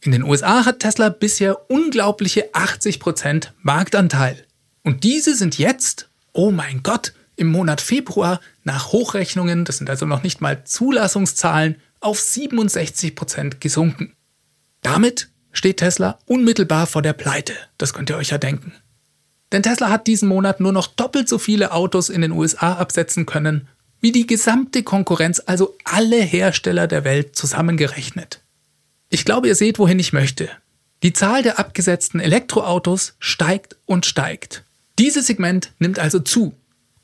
In 0.00 0.12
den 0.12 0.24
USA 0.24 0.64
hat 0.64 0.80
Tesla 0.80 1.08
bisher 1.08 1.70
unglaubliche 1.70 2.52
80% 2.52 3.48
Marktanteil. 3.62 4.44
Und 4.82 5.04
diese 5.04 5.34
sind 5.34 5.58
jetzt, 5.58 6.10
oh 6.32 6.50
mein 6.50 6.82
Gott, 6.82 7.12
im 7.36 7.48
Monat 7.48 7.80
Februar 7.80 8.40
nach 8.64 8.92
Hochrechnungen, 8.92 9.64
das 9.64 9.78
sind 9.78 9.90
also 9.90 10.06
noch 10.06 10.22
nicht 10.22 10.40
mal 10.40 10.64
Zulassungszahlen, 10.64 11.76
auf 12.00 12.18
67% 12.18 13.58
gesunken. 13.60 14.14
Damit 14.82 15.28
steht 15.52 15.78
Tesla 15.78 16.18
unmittelbar 16.26 16.86
vor 16.86 17.02
der 17.02 17.12
Pleite. 17.12 17.54
Das 17.78 17.92
könnt 17.94 18.10
ihr 18.10 18.16
euch 18.16 18.30
ja 18.30 18.38
denken. 18.38 18.72
Denn 19.52 19.62
Tesla 19.62 19.90
hat 19.90 20.06
diesen 20.06 20.28
Monat 20.28 20.60
nur 20.60 20.72
noch 20.72 20.86
doppelt 20.86 21.28
so 21.28 21.38
viele 21.38 21.72
Autos 21.72 22.08
in 22.08 22.20
den 22.20 22.32
USA 22.32 22.74
absetzen 22.74 23.26
können, 23.26 23.68
wie 24.00 24.12
die 24.12 24.26
gesamte 24.26 24.82
Konkurrenz, 24.82 25.40
also 25.44 25.76
alle 25.84 26.20
Hersteller 26.20 26.86
der 26.86 27.04
Welt 27.04 27.36
zusammengerechnet. 27.36 28.42
Ich 29.08 29.24
glaube, 29.24 29.48
ihr 29.48 29.54
seht, 29.54 29.78
wohin 29.78 29.98
ich 29.98 30.12
möchte. 30.12 30.50
Die 31.02 31.12
Zahl 31.12 31.42
der 31.42 31.58
abgesetzten 31.58 32.20
Elektroautos 32.20 33.14
steigt 33.18 33.76
und 33.86 34.06
steigt. 34.06 34.64
Dieses 34.98 35.26
Segment 35.26 35.72
nimmt 35.78 35.98
also 35.98 36.18
zu. 36.20 36.54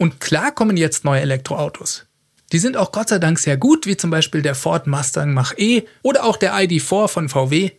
Und 0.03 0.19
klar 0.19 0.51
kommen 0.51 0.77
jetzt 0.77 1.05
neue 1.05 1.21
Elektroautos. 1.21 2.07
Die 2.51 2.59
sind 2.59 2.77
auch 2.77 2.91
Gott 2.91 3.11
sei 3.11 3.21
Dank 3.21 3.39
sehr 3.39 3.57
gut, 3.57 3.87
wie 3.87 3.97
zum 3.97 4.11
Beispiel 4.11 4.43
der 4.43 4.57
Ford 4.57 4.89
Mustang 4.89 5.33
Mach-E 5.33 5.85
oder 6.03 6.25
auch 6.25 6.37
der 6.37 6.55
ID4 6.55 7.07
von 7.07 7.29
VW. 7.29 7.71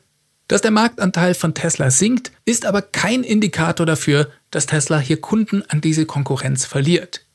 Dass 0.47 0.61
der 0.61 0.71
Marktanteil 0.71 1.33
von 1.33 1.53
Tesla 1.53 1.91
sinkt, 1.91 2.31
ist 2.45 2.65
aber 2.65 2.81
kein 2.81 3.25
Indikator 3.25 3.85
dafür, 3.85 4.31
dass 4.51 4.67
Tesla 4.67 4.99
hier 4.99 5.19
Kunden 5.19 5.63
an 5.67 5.81
diese 5.81 6.05
Konkurrenz 6.05 6.63
verliert. 6.63 7.25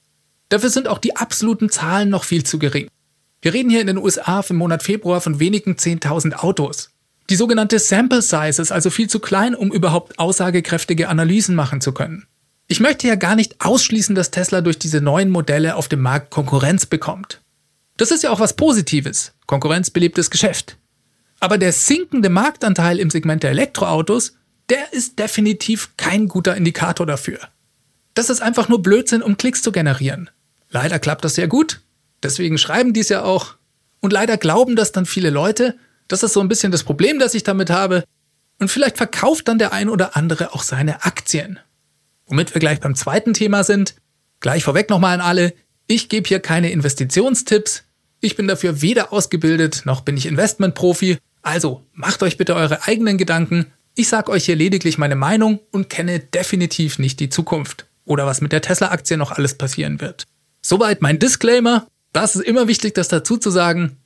Dafür 0.49 0.71
sind 0.71 0.89
auch 0.89 1.01
die 1.01 1.17
absoluten 1.17 1.69
Zahlen 1.69 2.09
noch 2.09 2.25
viel 2.25 2.45
zu 2.45 2.59
gering. 2.59 2.89
Wir 3.43 3.53
reden 3.53 3.69
hier 3.69 3.83
in 3.83 3.89
den 3.89 3.99
USA 3.99 4.43
im 4.49 4.57
Monat 4.57 4.83
Februar 4.83 5.21
von 5.21 5.39
wenigen 5.39 5.75
10.000 5.75 6.33
Autos. 6.33 6.93
Die 7.29 7.37
sogenannte 7.37 7.79
Sample 7.79 8.23
Size 8.23 8.63
ist 8.63 8.73
also 8.73 8.89
viel 8.89 9.11
zu 9.11 9.21
klein, 9.21 9.55
um 9.55 9.71
überhaupt 9.71 10.19
aussagekräftige 10.19 11.11
Analysen 11.11 11.55
machen 11.55 11.83
zu 11.83 11.93
können. 11.93 12.27
Ich 12.71 12.81
möchte 12.81 13.09
ja 13.09 13.15
gar 13.15 13.35
nicht 13.35 13.65
ausschließen, 13.65 14.15
dass 14.15 14.31
Tesla 14.31 14.61
durch 14.61 14.79
diese 14.79 15.01
neuen 15.01 15.31
Modelle 15.31 15.75
auf 15.77 15.89
dem 15.89 16.03
Markt 16.03 16.29
Konkurrenz 16.29 16.85
bekommt. 16.85 17.41
Das 17.97 18.11
ist 18.11 18.23
ja 18.23 18.31
auch 18.31 18.41
was 18.41 18.57
Positives. 18.57 19.33
Konkurrenz 19.47 19.91
belebtes 19.91 20.29
Geschäft. 20.29 20.77
Aber 21.41 21.57
der 21.57 21.73
sinkende 21.73 22.29
Marktanteil 22.29 22.99
im 22.99 23.09
Segment 23.09 23.43
der 23.43 23.53
Elektroautos, 23.53 24.35
der 24.69 24.93
ist 24.93 25.19
definitiv 25.19 25.97
kein 25.97 26.29
guter 26.29 26.57
Indikator 26.57 27.07
dafür. 27.07 27.39
Das 28.13 28.29
ist 28.29 28.43
einfach 28.43 28.69
nur 28.69 28.83
Blödsinn, 28.83 29.23
um 29.23 29.39
Klicks 29.39 29.63
zu 29.63 29.73
generieren. 29.73 30.29
Leider 30.69 30.99
klappt 30.99 31.25
das 31.25 31.37
sehr 31.37 31.49
gut. 31.49 31.81
Deswegen 32.23 32.59
schreiben 32.59 32.93
die 32.93 33.01
es 33.01 33.09
ja 33.09 33.23
auch. 33.23 33.55
Und 34.01 34.13
leider 34.13 34.37
glauben 34.37 34.77
das 34.77 34.93
dann 34.93 35.07
viele 35.07 35.31
Leute. 35.31 35.79
Das 36.07 36.23
ist 36.23 36.35
so 36.35 36.41
ein 36.41 36.49
bisschen 36.49 36.71
das 36.71 36.85
Problem, 36.85 37.19
das 37.19 37.35
ich 37.35 37.45
damit 37.45 37.71
habe. 37.71 38.05
Und 38.59 38.71
vielleicht 38.71 38.99
verkauft 38.99 39.49
dann 39.49 39.59
der 39.59 39.73
ein 39.73 39.89
oder 39.89 40.17
andere 40.17 40.53
auch 40.53 40.63
seine 40.63 41.05
Aktien. 41.05 41.61
Womit 42.29 42.55
wir 42.55 42.61
gleich 42.61 42.81
beim 42.81 42.95
zweiten 42.95 43.35
Thema 43.35 43.65
sind. 43.65 43.95
Gleich 44.41 44.65
vorweg 44.65 44.91
nochmal 44.91 45.15
an 45.15 45.21
alle. 45.21 45.55
Ich 45.87 46.09
gebe 46.09 46.29
hier 46.29 46.41
keine 46.41 46.71
Investitionstipps. 46.71 47.85
Ich 48.21 48.37
bin 48.37 48.47
dafür 48.47 48.83
weder 48.83 49.13
ausgebildet 49.13 49.83
noch 49.85 50.03
bin 50.03 50.17
ich 50.17 50.27
Investmentprofi. 50.27 51.19
Also 51.43 51.83
macht 51.93 52.23
euch 52.23 52.37
bitte 52.37 52.55
eure 52.55 52.87
eigenen 52.87 53.17
Gedanken. 53.17 53.67
Ich 53.95 54.09
sage 54.09 54.31
euch 54.31 54.45
hier 54.45 54.57
lediglich 54.57 54.99
meine 54.99 55.17
Meinung 55.17 55.61
und 55.73 55.89
kenne 55.89 56.21
definitiv 56.21 56.99
nicht 56.99 57.21
die 57.21 57.31
Zukunft 57.31 57.87
oder 58.05 58.27
was 58.27 58.41
mit 58.41 58.53
der 58.53 58.63
Tesla-Aktie 58.63 59.17
noch 59.17 59.33
alles 59.33 59.57
passieren 59.57 60.01
wird. 60.01 60.27
Soweit 60.63 61.03
mein 61.03 61.19
Disclaimer. 61.19 61.87
Das 62.13 62.37
ist 62.37 62.45
immer 62.45 62.69
wichtig, 62.69 62.95
das 62.95 63.09
dazu 63.09 63.37
zu 63.37 63.51
sagen. 63.51 63.97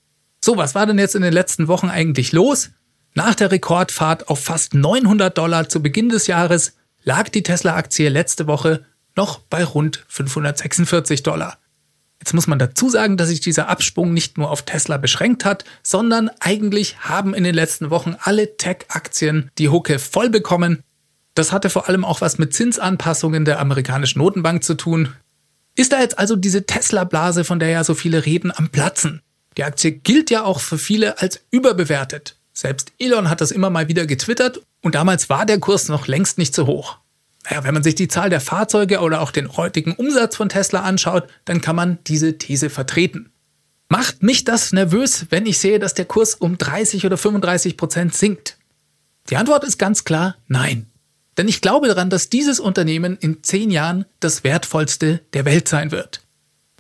So, 0.41 0.57
was 0.57 0.75
war 0.75 0.87
denn 0.87 0.99
jetzt 0.99 1.15
in 1.15 1.23
den 1.23 1.33
letzten 1.33 1.69
Wochen 1.69 1.89
eigentlich 1.89 2.33
los? 2.33 2.71
Nach 3.15 3.35
der 3.35 3.51
Rekordfahrt 3.51 4.29
auf 4.29 4.43
fast 4.43 4.75
900 4.75 5.37
Dollar 5.37 5.69
zu 5.69 5.83
Beginn 5.83 6.09
des 6.09 6.27
Jahres 6.27 6.75
lag 7.05 7.29
die 7.29 7.43
Tesla-Aktie 7.43 8.09
letzte 8.09 8.47
Woche 8.47 8.85
noch 9.17 9.39
bei 9.39 9.65
rund 9.65 10.05
546 10.09 11.23
Dollar. 11.23 11.59
Jetzt 12.21 12.35
muss 12.35 12.47
man 12.47 12.59
dazu 12.59 12.89
sagen, 12.89 13.17
dass 13.17 13.29
sich 13.29 13.41
dieser 13.41 13.69
Absprung 13.69 14.15
nicht 14.15 14.39
nur 14.39 14.51
auf 14.51 14.63
Tesla 14.63 14.97
beschränkt 14.97 15.45
hat, 15.45 15.65
sondern 15.83 16.31
eigentlich 16.39 17.01
haben 17.01 17.35
in 17.35 17.43
den 17.43 17.55
letzten 17.55 17.91
Wochen 17.91 18.17
alle 18.21 18.57
Tech-Aktien 18.57 19.51
die 19.59 19.69
Hucke 19.69 19.99
voll 19.99 20.31
bekommen. 20.31 20.85
Das 21.35 21.51
hatte 21.51 21.69
vor 21.69 21.89
allem 21.89 22.05
auch 22.05 22.21
was 22.21 22.39
mit 22.39 22.55
Zinsanpassungen 22.55 23.45
der 23.45 23.59
amerikanischen 23.59 24.21
Notenbank 24.21 24.63
zu 24.63 24.75
tun. 24.75 25.09
Ist 25.75 25.93
da 25.93 26.01
jetzt 26.01 26.19
also 26.19 26.37
diese 26.37 26.65
Tesla-Blase, 26.65 27.43
von 27.43 27.59
der 27.59 27.71
ja 27.71 27.83
so 27.83 27.95
viele 27.95 28.25
reden, 28.25 28.53
am 28.55 28.69
Platzen? 28.69 29.23
Die 29.57 29.65
Aktie 29.65 29.91
gilt 29.91 30.31
ja 30.31 30.45
auch 30.45 30.61
für 30.61 30.79
viele 30.79 31.21
als 31.21 31.41
überbewertet. 31.51 32.37
Selbst 32.53 32.93
Elon 32.99 33.31
hat 33.31 33.41
das 33.41 33.51
immer 33.51 33.71
mal 33.71 33.89
wieder 33.89 34.07
getwittert 34.07 34.61
und 34.83 34.95
damals 34.95 35.31
war 35.31 35.47
der 35.47 35.61
Kurs 35.61 35.89
noch 35.89 36.07
längst 36.07 36.39
nicht 36.39 36.55
so 36.55 36.67
hoch. 36.67 36.99
Naja, 37.45 37.65
wenn 37.65 37.75
man 37.75 37.83
sich 37.83 37.95
die 37.95 38.09
Zahl 38.09 38.31
der 38.31 38.41
Fahrzeuge 38.41 39.01
oder 39.01 39.21
auch 39.21 39.31
den 39.31 39.57
heutigen 39.57 39.95
Umsatz 39.95 40.37
von 40.37 40.49
Tesla 40.49 40.83
anschaut, 40.83 41.29
dann 41.45 41.61
kann 41.61 41.75
man 41.75 41.99
diese 42.07 42.39
These 42.39 42.71
vertreten. 42.71 43.33
Macht 43.89 44.23
mich 44.23 44.45
das 44.45 44.73
nervös, 44.73 45.27
wenn 45.31 45.47
ich 45.47 45.59
sehe, 45.59 45.79
dass 45.79 45.95
der 45.95 46.05
Kurs 46.05 46.35
um 46.35 46.57
30 46.57 47.05
oder 47.05 47.17
35 47.17 47.77
Prozent 47.77 48.15
sinkt? 48.15 48.57
Die 49.31 49.37
Antwort 49.37 49.65
ist 49.65 49.79
ganz 49.79 50.05
klar 50.05 50.37
nein. 50.47 50.87
Denn 51.37 51.49
ich 51.49 51.61
glaube 51.61 51.89
daran, 51.89 52.11
dass 52.11 52.29
dieses 52.29 52.61
Unternehmen 52.61 53.17
in 53.19 53.43
zehn 53.43 53.71
Jahren 53.71 54.05
das 54.21 54.45
wertvollste 54.45 55.21
der 55.33 55.45
Welt 55.45 55.69
sein 55.69 55.91
wird. 55.91 56.21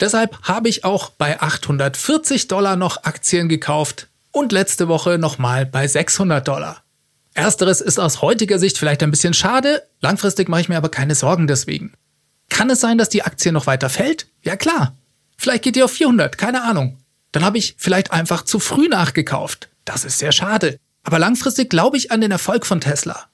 Deshalb 0.00 0.38
habe 0.42 0.68
ich 0.68 0.85
auch 0.85 1.11
bei 1.11 1.40
840 1.40 2.49
Dollar 2.49 2.76
noch 2.76 3.04
Aktien 3.04 3.49
gekauft 3.49 4.09
und 4.30 4.52
letzte 4.52 4.88
Woche 4.88 5.18
nochmal 5.18 5.64
bei 5.64 5.87
600 5.87 6.47
Dollar. 6.47 6.81
Ersteres 7.34 7.80
ist 7.80 7.98
aus 7.98 8.20
heutiger 8.20 8.58
Sicht 8.58 8.76
vielleicht 8.76 9.02
ein 9.02 9.10
bisschen 9.10 9.34
schade, 9.34 9.82
langfristig 10.00 10.48
mache 10.48 10.60
ich 10.60 10.68
mir 10.68 10.76
aber 10.76 10.90
keine 10.90 11.14
Sorgen 11.14 11.46
deswegen. 11.46 11.94
Kann 12.50 12.68
es 12.68 12.80
sein, 12.80 12.98
dass 12.98 13.08
die 13.08 13.22
Aktie 13.22 13.52
noch 13.52 13.66
weiter 13.66 13.88
fällt? 13.88 14.26
Ja 14.42 14.56
klar. 14.56 14.96
Vielleicht 15.38 15.64
geht 15.64 15.76
die 15.76 15.82
auf 15.82 15.92
400, 15.92 16.36
keine 16.36 16.62
Ahnung. 16.62 16.98
Dann 17.32 17.44
habe 17.44 17.56
ich 17.56 17.74
vielleicht 17.78 18.12
einfach 18.12 18.42
zu 18.42 18.58
früh 18.58 18.88
nachgekauft. 18.88 19.70
Das 19.86 20.04
ist 20.04 20.18
sehr 20.18 20.32
schade. 20.32 20.76
Aber 21.04 21.18
langfristig 21.18 21.70
glaube 21.70 21.96
ich 21.96 22.12
an 22.12 22.20
den 22.20 22.30
Erfolg 22.30 22.66
von 22.66 22.82
Tesla. 22.82 23.28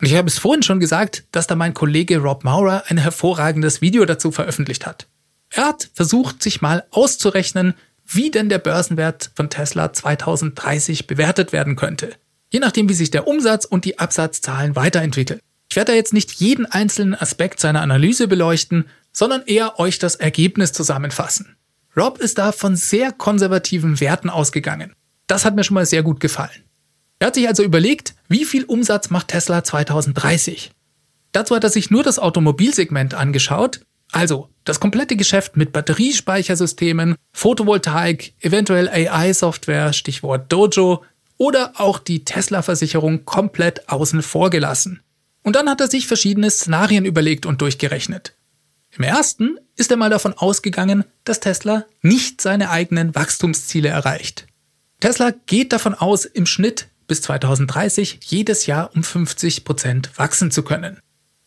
Und 0.00 0.08
ich 0.08 0.16
habe 0.16 0.28
es 0.28 0.38
vorhin 0.38 0.64
schon 0.64 0.80
gesagt, 0.80 1.24
dass 1.30 1.46
da 1.46 1.54
mein 1.54 1.72
Kollege 1.72 2.18
Rob 2.18 2.42
Maurer 2.42 2.82
ein 2.88 2.98
hervorragendes 2.98 3.80
Video 3.80 4.04
dazu 4.04 4.32
veröffentlicht 4.32 4.84
hat. 4.84 5.06
Er 5.50 5.66
hat 5.66 5.90
versucht, 5.94 6.42
sich 6.42 6.60
mal 6.60 6.84
auszurechnen, 6.90 7.74
wie 8.04 8.32
denn 8.32 8.48
der 8.48 8.58
Börsenwert 8.58 9.30
von 9.36 9.48
Tesla 9.48 9.92
2030 9.92 11.06
bewertet 11.06 11.52
werden 11.52 11.76
könnte 11.76 12.16
je 12.50 12.60
nachdem, 12.60 12.88
wie 12.88 12.94
sich 12.94 13.10
der 13.10 13.26
Umsatz 13.26 13.64
und 13.64 13.84
die 13.84 13.98
Absatzzahlen 13.98 14.76
weiterentwickeln. 14.76 15.40
Ich 15.70 15.76
werde 15.76 15.92
da 15.92 15.96
jetzt 15.96 16.12
nicht 16.12 16.32
jeden 16.32 16.66
einzelnen 16.66 17.14
Aspekt 17.14 17.60
seiner 17.60 17.82
Analyse 17.82 18.28
beleuchten, 18.28 18.84
sondern 19.12 19.42
eher 19.46 19.78
euch 19.80 19.98
das 19.98 20.14
Ergebnis 20.14 20.72
zusammenfassen. 20.72 21.56
Rob 21.96 22.18
ist 22.18 22.38
da 22.38 22.52
von 22.52 22.76
sehr 22.76 23.12
konservativen 23.12 24.00
Werten 24.00 24.30
ausgegangen. 24.30 24.92
Das 25.26 25.44
hat 25.44 25.54
mir 25.54 25.64
schon 25.64 25.74
mal 25.74 25.86
sehr 25.86 26.02
gut 26.02 26.20
gefallen. 26.20 26.64
Er 27.18 27.28
hat 27.28 27.34
sich 27.36 27.48
also 27.48 27.62
überlegt, 27.62 28.14
wie 28.28 28.44
viel 28.44 28.64
Umsatz 28.64 29.10
macht 29.10 29.28
Tesla 29.28 29.64
2030. 29.64 30.72
Dazu 31.32 31.54
hat 31.56 31.64
er 31.64 31.70
sich 31.70 31.90
nur 31.90 32.02
das 32.02 32.18
Automobilsegment 32.18 33.14
angeschaut, 33.14 33.80
also 34.12 34.48
das 34.64 34.78
komplette 34.78 35.16
Geschäft 35.16 35.56
mit 35.56 35.72
Batteriespeichersystemen, 35.72 37.16
Photovoltaik, 37.32 38.34
eventuell 38.40 38.88
AI-Software, 38.88 39.92
Stichwort 39.92 40.52
Dojo, 40.52 41.02
oder 41.36 41.72
auch 41.76 41.98
die 41.98 42.24
Tesla-Versicherung 42.24 43.24
komplett 43.24 43.88
außen 43.88 44.22
vor 44.22 44.50
gelassen. 44.50 45.00
Und 45.42 45.56
dann 45.56 45.68
hat 45.68 45.80
er 45.80 45.88
sich 45.88 46.06
verschiedene 46.06 46.50
Szenarien 46.50 47.04
überlegt 47.04 47.46
und 47.46 47.60
durchgerechnet. 47.60 48.34
Im 48.96 49.04
ersten 49.04 49.58
ist 49.76 49.90
er 49.90 49.96
mal 49.96 50.10
davon 50.10 50.32
ausgegangen, 50.32 51.04
dass 51.24 51.40
Tesla 51.40 51.84
nicht 52.00 52.40
seine 52.40 52.70
eigenen 52.70 53.14
Wachstumsziele 53.14 53.88
erreicht. 53.88 54.46
Tesla 55.00 55.32
geht 55.46 55.72
davon 55.72 55.94
aus, 55.94 56.24
im 56.24 56.46
Schnitt 56.46 56.88
bis 57.06 57.20
2030 57.22 58.20
jedes 58.22 58.66
Jahr 58.66 58.90
um 58.94 59.02
50 59.02 59.64
Prozent 59.64 60.10
wachsen 60.16 60.50
zu 60.50 60.62
können. 60.62 60.98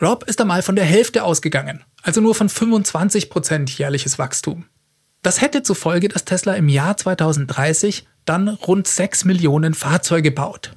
Rob 0.02 0.26
ist 0.26 0.40
einmal 0.42 0.62
von 0.62 0.76
der 0.76 0.86
Hälfte 0.86 1.24
ausgegangen, 1.24 1.84
also 2.04 2.22
nur 2.22 2.36
von 2.36 2.50
25 2.50 3.30
Prozent 3.30 3.70
jährliches 3.72 4.20
Wachstum. 4.20 4.66
Das 5.24 5.42
hätte 5.42 5.64
zur 5.64 5.76
Folge, 5.76 6.10
dass 6.10 6.26
Tesla 6.26 6.54
im 6.54 6.70
Jahr 6.70 6.98
2030 6.98 8.08
dann 8.30 8.50
rund 8.50 8.88
6 8.88 9.26
Millionen 9.26 9.74
Fahrzeuge 9.74 10.32
baut. 10.32 10.76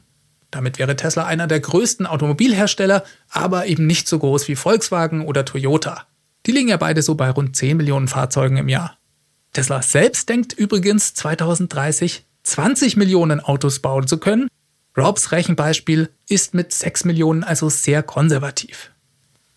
Damit 0.51 0.79
wäre 0.79 0.97
Tesla 0.97 1.27
einer 1.27 1.47
der 1.47 1.61
größten 1.61 2.07
Automobilhersteller, 2.07 3.05
aber 3.29 3.67
eben 3.67 3.87
nicht 3.87 4.09
so 4.09 4.19
groß 4.19 4.49
wie 4.49 4.57
Volkswagen 4.57 5.25
oder 5.25 5.45
Toyota. 5.45 6.07
Die 6.47 6.53
liegen 6.53 6.69
ja 6.69 6.77
beide 6.77 7.03
so 7.03 7.15
bei 7.15 7.31
rund 7.31 7.55
10 7.55 7.77
Millionen 7.77 8.09
Fahrzeugen 8.09 8.57
im 8.57 8.69
Jahr. 8.69 8.97
Tesla 9.53 9.83
selbst 9.83 10.29
denkt 10.29 10.53
übrigens 10.53 11.15
2030 11.15 12.25
20 12.43 12.97
Millionen 12.97 13.41
Autos 13.41 13.81
bauen 13.81 14.07
zu 14.07 14.19
können. 14.19 14.49
Robs 14.97 15.33
Rechenbeispiel 15.33 16.11
ist 16.29 16.55
mit 16.55 16.73
6 16.73 17.05
Millionen 17.05 17.45
also 17.45 17.69
sehr 17.69 18.03
konservativ. 18.03 18.91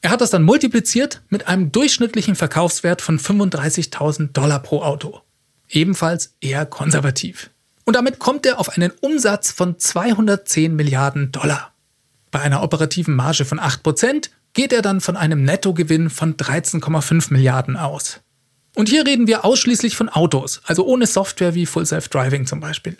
Er 0.01 0.11
hat 0.11 0.21
das 0.21 0.31
dann 0.31 0.43
multipliziert 0.43 1.21
mit 1.29 1.47
einem 1.47 1.71
durchschnittlichen 1.71 2.35
Verkaufswert 2.35 3.01
von 3.01 3.19
35.000 3.19 4.33
Dollar 4.33 4.59
pro 4.59 4.81
Auto. 4.81 5.21
Ebenfalls 5.69 6.35
eher 6.41 6.65
konservativ. 6.65 7.49
Und 7.85 7.95
damit 7.95 8.19
kommt 8.19 8.45
er 8.45 8.59
auf 8.59 8.69
einen 8.69 8.91
Umsatz 9.01 9.51
von 9.51 9.77
210 9.77 10.75
Milliarden 10.75 11.31
Dollar. 11.31 11.73
Bei 12.31 12.39
einer 12.41 12.63
operativen 12.63 13.15
Marge 13.15 13.45
von 13.45 13.59
8% 13.59 14.29
geht 14.53 14.73
er 14.73 14.81
dann 14.81 15.01
von 15.01 15.17
einem 15.17 15.43
Nettogewinn 15.43 16.09
von 16.09 16.35
13,5 16.37 17.33
Milliarden 17.33 17.77
aus. 17.77 18.21
Und 18.75 18.89
hier 18.89 19.05
reden 19.05 19.27
wir 19.27 19.45
ausschließlich 19.45 19.95
von 19.95 20.09
Autos, 20.09 20.61
also 20.65 20.85
ohne 20.85 21.05
Software 21.05 21.53
wie 21.53 21.65
Full 21.65 21.85
Self 21.85 22.07
Driving 22.09 22.47
zum 22.47 22.59
Beispiel. 22.59 22.97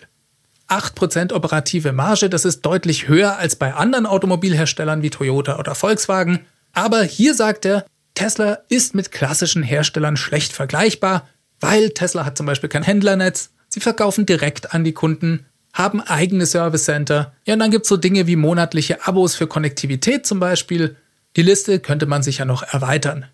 8% 0.68 1.32
operative 1.32 1.92
Marge. 1.92 2.30
Das 2.30 2.44
ist 2.44 2.62
deutlich 2.62 3.08
höher 3.08 3.36
als 3.36 3.56
bei 3.56 3.74
anderen 3.74 4.06
Automobilherstellern 4.06 5.02
wie 5.02 5.10
Toyota 5.10 5.58
oder 5.58 5.74
Volkswagen. 5.74 6.40
Aber 6.72 7.02
hier 7.02 7.34
sagt 7.34 7.64
er, 7.64 7.84
Tesla 8.14 8.58
ist 8.68 8.94
mit 8.94 9.12
klassischen 9.12 9.62
Herstellern 9.62 10.16
schlecht 10.16 10.52
vergleichbar, 10.52 11.28
weil 11.60 11.90
Tesla 11.90 12.24
hat 12.24 12.36
zum 12.36 12.46
Beispiel 12.46 12.68
kein 12.68 12.82
Händlernetz, 12.82 13.50
sie 13.74 13.80
verkaufen 13.80 14.24
direkt 14.24 14.72
an 14.72 14.84
die 14.84 14.92
Kunden, 14.92 15.46
haben 15.72 16.00
eigene 16.00 16.46
Service 16.46 16.84
Center. 16.84 17.34
Ja, 17.44 17.54
und 17.54 17.60
dann 17.60 17.72
gibt's 17.72 17.88
so 17.88 17.96
Dinge 17.96 18.26
wie 18.28 18.36
monatliche 18.36 19.06
Abos 19.06 19.34
für 19.34 19.48
Konnektivität 19.48 20.24
zum 20.24 20.38
Beispiel. 20.38 20.96
Die 21.36 21.42
Liste 21.42 21.80
könnte 21.80 22.06
man 22.06 22.22
sich 22.22 22.38
ja 22.38 22.44
noch 22.44 22.62
erweitern. 22.62 23.26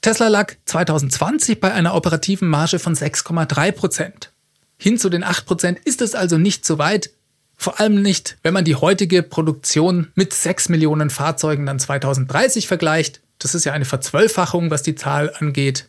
Tesla 0.00 0.28
lag 0.28 0.54
2020 0.66 1.60
bei 1.60 1.72
einer 1.72 1.96
operativen 1.96 2.48
Marge 2.48 2.78
von 2.78 2.94
6,3 2.94 3.72
Prozent. 3.72 4.30
Hin 4.78 4.98
zu 4.98 5.08
den 5.08 5.24
8 5.24 5.44
Prozent 5.44 5.78
ist 5.80 6.00
es 6.00 6.14
also 6.14 6.38
nicht 6.38 6.64
so 6.64 6.78
weit. 6.78 7.10
Vor 7.56 7.80
allem 7.80 8.00
nicht, 8.00 8.36
wenn 8.42 8.54
man 8.54 8.64
die 8.64 8.76
heutige 8.76 9.24
Produktion 9.24 10.12
mit 10.14 10.32
6 10.32 10.68
Millionen 10.68 11.10
Fahrzeugen 11.10 11.66
dann 11.66 11.80
2030 11.80 12.68
vergleicht. 12.68 13.20
Das 13.40 13.56
ist 13.56 13.64
ja 13.64 13.72
eine 13.72 13.86
Verzwölffachung, 13.86 14.70
was 14.70 14.84
die 14.84 14.94
Zahl 14.94 15.32
angeht. 15.40 15.88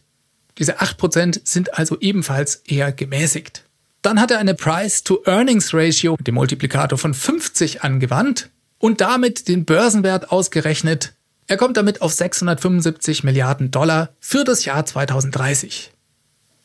Diese 0.57 0.81
8 0.81 0.97
Prozent 0.97 1.41
sind 1.47 1.77
also 1.77 1.99
ebenfalls 1.99 2.55
eher 2.65 2.91
gemäßigt. 2.91 3.66
Dann 4.07 4.21
hat 4.21 4.31
er 4.31 4.39
eine 4.39 4.53
Price-to-Earnings-Ratio, 4.53 6.15
mit 6.17 6.27
dem 6.27 6.35
Multiplikator 6.35 6.97
von 6.97 7.13
50 7.13 7.81
angewandt 7.81 8.49
und 8.77 9.01
damit 9.01 9.49
den 9.49 9.65
Börsenwert 9.65 10.31
ausgerechnet. 10.31 11.13
Er 11.47 11.57
kommt 11.57 11.75
damit 11.75 12.01
auf 12.01 12.13
675 12.13 13.25
Milliarden 13.25 13.69
Dollar 13.69 14.11
für 14.21 14.45
das 14.45 14.63
Jahr 14.63 14.85
2030. 14.85 15.91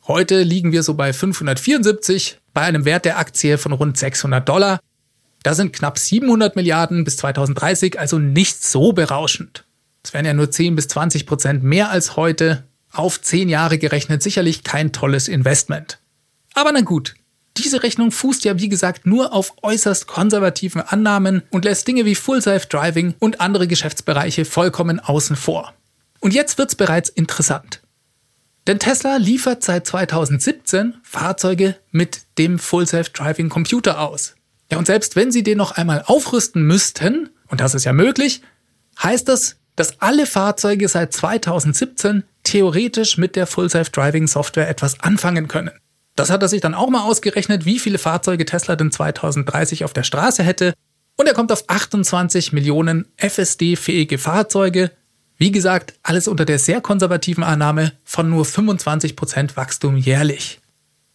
Heute 0.06 0.44
liegen 0.44 0.70
wir 0.70 0.84
so 0.84 0.94
bei 0.94 1.12
574 1.12 2.38
bei 2.54 2.60
einem 2.60 2.84
Wert 2.84 3.06
der 3.06 3.18
Aktie 3.18 3.58
von 3.58 3.72
rund 3.72 3.98
600 3.98 4.48
Dollar. 4.48 4.78
Da 5.42 5.54
sind 5.54 5.72
knapp 5.72 5.98
700 5.98 6.54
Milliarden 6.54 7.02
bis 7.02 7.16
2030 7.16 7.98
also 7.98 8.20
nicht 8.20 8.62
so 8.62 8.92
berauschend. 8.92 9.64
Es 10.04 10.14
wären 10.14 10.26
ja 10.26 10.32
nur 10.32 10.52
10 10.52 10.76
bis 10.76 10.86
20 10.86 11.26
Prozent 11.26 11.64
mehr 11.64 11.90
als 11.90 12.14
heute. 12.14 12.62
Auf 12.92 13.20
10 13.20 13.48
Jahre 13.48 13.78
gerechnet 13.78 14.22
sicherlich 14.22 14.62
kein 14.62 14.92
tolles 14.92 15.26
Investment. 15.26 15.98
Aber 16.54 16.70
na 16.70 16.82
gut, 16.82 17.14
diese 17.56 17.82
Rechnung 17.82 18.10
fußt 18.10 18.44
ja 18.44 18.58
wie 18.58 18.68
gesagt 18.68 19.06
nur 19.06 19.32
auf 19.32 19.52
äußerst 19.62 20.06
konservativen 20.06 20.80
Annahmen 20.80 21.42
und 21.50 21.64
lässt 21.64 21.86
Dinge 21.86 22.04
wie 22.04 22.14
Full 22.14 22.40
Self 22.40 22.66
Driving 22.66 23.14
und 23.18 23.40
andere 23.40 23.66
Geschäftsbereiche 23.66 24.44
vollkommen 24.44 25.00
außen 25.00 25.36
vor. 25.36 25.74
Und 26.20 26.32
jetzt 26.34 26.56
wird's 26.58 26.76
bereits 26.76 27.08
interessant. 27.08 27.82
Denn 28.66 28.78
Tesla 28.78 29.16
liefert 29.16 29.64
seit 29.64 29.86
2017 29.86 30.94
Fahrzeuge 31.02 31.76
mit 31.90 32.22
dem 32.38 32.58
Full 32.58 32.86
Self 32.86 33.10
Driving 33.10 33.48
Computer 33.48 34.00
aus. 34.00 34.34
Ja, 34.70 34.78
und 34.78 34.86
selbst 34.86 35.16
wenn 35.16 35.32
sie 35.32 35.42
den 35.42 35.58
noch 35.58 35.72
einmal 35.72 36.02
aufrüsten 36.06 36.62
müssten, 36.62 37.30
und 37.48 37.60
das 37.60 37.74
ist 37.74 37.84
ja 37.84 37.92
möglich, 37.92 38.40
heißt 39.02 39.28
das, 39.28 39.56
dass 39.76 40.00
alle 40.00 40.26
Fahrzeuge 40.26 40.88
seit 40.88 41.12
2017 41.12 42.24
theoretisch 42.44 43.18
mit 43.18 43.36
der 43.36 43.46
Full 43.46 43.68
Self 43.68 43.90
Driving 43.90 44.28
Software 44.28 44.68
etwas 44.68 45.00
anfangen 45.00 45.48
können. 45.48 45.72
Das 46.16 46.30
hat 46.30 46.42
er 46.42 46.48
sich 46.48 46.60
dann 46.60 46.74
auch 46.74 46.90
mal 46.90 47.02
ausgerechnet, 47.02 47.64
wie 47.64 47.78
viele 47.78 47.98
Fahrzeuge 47.98 48.44
Tesla 48.44 48.76
denn 48.76 48.92
2030 48.92 49.84
auf 49.84 49.92
der 49.92 50.02
Straße 50.02 50.42
hätte. 50.42 50.74
Und 51.16 51.26
er 51.26 51.34
kommt 51.34 51.52
auf 51.52 51.64
28 51.68 52.52
Millionen 52.52 53.06
FSD-fähige 53.16 54.18
Fahrzeuge. 54.18 54.90
Wie 55.36 55.50
gesagt, 55.50 55.94
alles 56.02 56.28
unter 56.28 56.44
der 56.44 56.58
sehr 56.58 56.80
konservativen 56.80 57.44
Annahme 57.44 57.92
von 58.04 58.28
nur 58.28 58.44
25% 58.44 59.56
Wachstum 59.56 59.96
jährlich. 59.96 60.60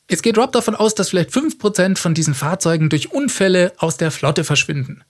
Jetzt 0.10 0.24
geht 0.24 0.38
Rob 0.38 0.52
davon 0.52 0.76
aus, 0.76 0.96
dass 0.96 1.10
vielleicht 1.10 1.32
5% 1.32 1.98
von 1.98 2.14
diesen 2.14 2.34
Fahrzeugen 2.34 2.90
durch 2.90 3.12
Unfälle 3.12 3.74
aus 3.78 3.98
der 3.98 4.12
Flotte 4.12 4.44
verschwinden. 4.44 5.04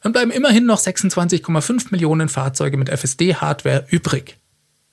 Dann 0.00 0.12
bleiben 0.12 0.30
immerhin 0.30 0.64
noch 0.64 0.80
26,5 0.80 1.88
Millionen 1.90 2.28
Fahrzeuge 2.28 2.76
mit 2.76 2.88
FSD-Hardware 2.88 3.86
übrig. 3.90 4.38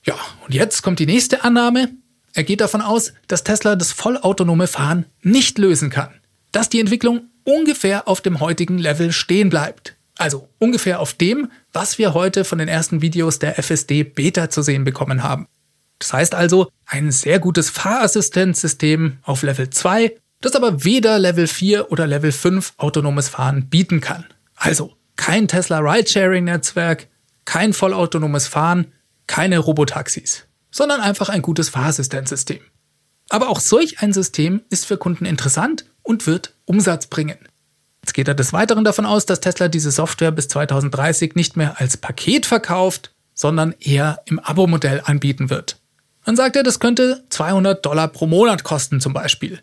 Ja, 0.04 0.14
und 0.44 0.54
jetzt 0.54 0.82
kommt 0.82 0.98
die 0.98 1.06
nächste 1.06 1.42
Annahme. 1.44 1.90
Er 2.36 2.44
geht 2.44 2.60
davon 2.60 2.82
aus, 2.82 3.14
dass 3.28 3.44
Tesla 3.44 3.76
das 3.76 3.92
vollautonome 3.92 4.66
Fahren 4.66 5.06
nicht 5.22 5.56
lösen 5.56 5.88
kann. 5.88 6.10
Dass 6.52 6.68
die 6.68 6.80
Entwicklung 6.80 7.30
ungefähr 7.44 8.06
auf 8.08 8.20
dem 8.20 8.40
heutigen 8.40 8.76
Level 8.76 9.10
stehen 9.10 9.48
bleibt. 9.48 9.96
Also 10.18 10.46
ungefähr 10.58 11.00
auf 11.00 11.14
dem, 11.14 11.50
was 11.72 11.96
wir 11.96 12.12
heute 12.12 12.44
von 12.44 12.58
den 12.58 12.68
ersten 12.68 13.00
Videos 13.00 13.38
der 13.38 13.58
FSD 13.58 14.04
Beta 14.04 14.50
zu 14.50 14.60
sehen 14.60 14.84
bekommen 14.84 15.22
haben. 15.22 15.48
Das 15.98 16.12
heißt 16.12 16.34
also, 16.34 16.68
ein 16.84 17.10
sehr 17.10 17.38
gutes 17.38 17.70
Fahrassistenzsystem 17.70 19.16
auf 19.22 19.42
Level 19.42 19.70
2, 19.70 20.14
das 20.42 20.56
aber 20.56 20.84
weder 20.84 21.18
Level 21.18 21.46
4 21.46 21.90
oder 21.90 22.06
Level 22.06 22.32
5 22.32 22.74
autonomes 22.76 23.30
Fahren 23.30 23.70
bieten 23.70 24.02
kann. 24.02 24.26
Also 24.56 24.92
kein 25.16 25.48
Tesla 25.48 25.78
Ridesharing-Netzwerk, 25.78 27.08
kein 27.46 27.72
vollautonomes 27.72 28.46
Fahren, 28.46 28.92
keine 29.26 29.58
Robotaxis 29.58 30.46
sondern 30.76 31.00
einfach 31.00 31.28
ein 31.28 31.42
gutes 31.42 31.68
Fahrassistenzsystem. 31.70 32.60
Aber 33.28 33.48
auch 33.48 33.60
solch 33.60 34.00
ein 34.02 34.12
System 34.12 34.62
ist 34.70 34.86
für 34.86 34.98
Kunden 34.98 35.24
interessant 35.24 35.86
und 36.02 36.26
wird 36.26 36.52
Umsatz 36.64 37.06
bringen. 37.06 37.38
Jetzt 38.02 38.12
geht 38.12 38.28
er 38.28 38.34
des 38.34 38.52
Weiteren 38.52 38.84
davon 38.84 39.06
aus, 39.06 39.26
dass 39.26 39.40
Tesla 39.40 39.68
diese 39.68 39.90
Software 39.90 40.30
bis 40.30 40.48
2030 40.48 41.34
nicht 41.34 41.56
mehr 41.56 41.80
als 41.80 41.96
Paket 41.96 42.46
verkauft, 42.46 43.12
sondern 43.34 43.74
eher 43.80 44.22
im 44.26 44.38
Abo-Modell 44.38 45.02
anbieten 45.04 45.50
wird. 45.50 45.80
Dann 46.24 46.36
sagt 46.36 46.56
er, 46.56 46.62
das 46.62 46.78
könnte 46.78 47.24
200 47.30 47.84
Dollar 47.84 48.08
pro 48.08 48.26
Monat 48.26 48.62
kosten 48.62 49.00
zum 49.00 49.12
Beispiel. 49.12 49.60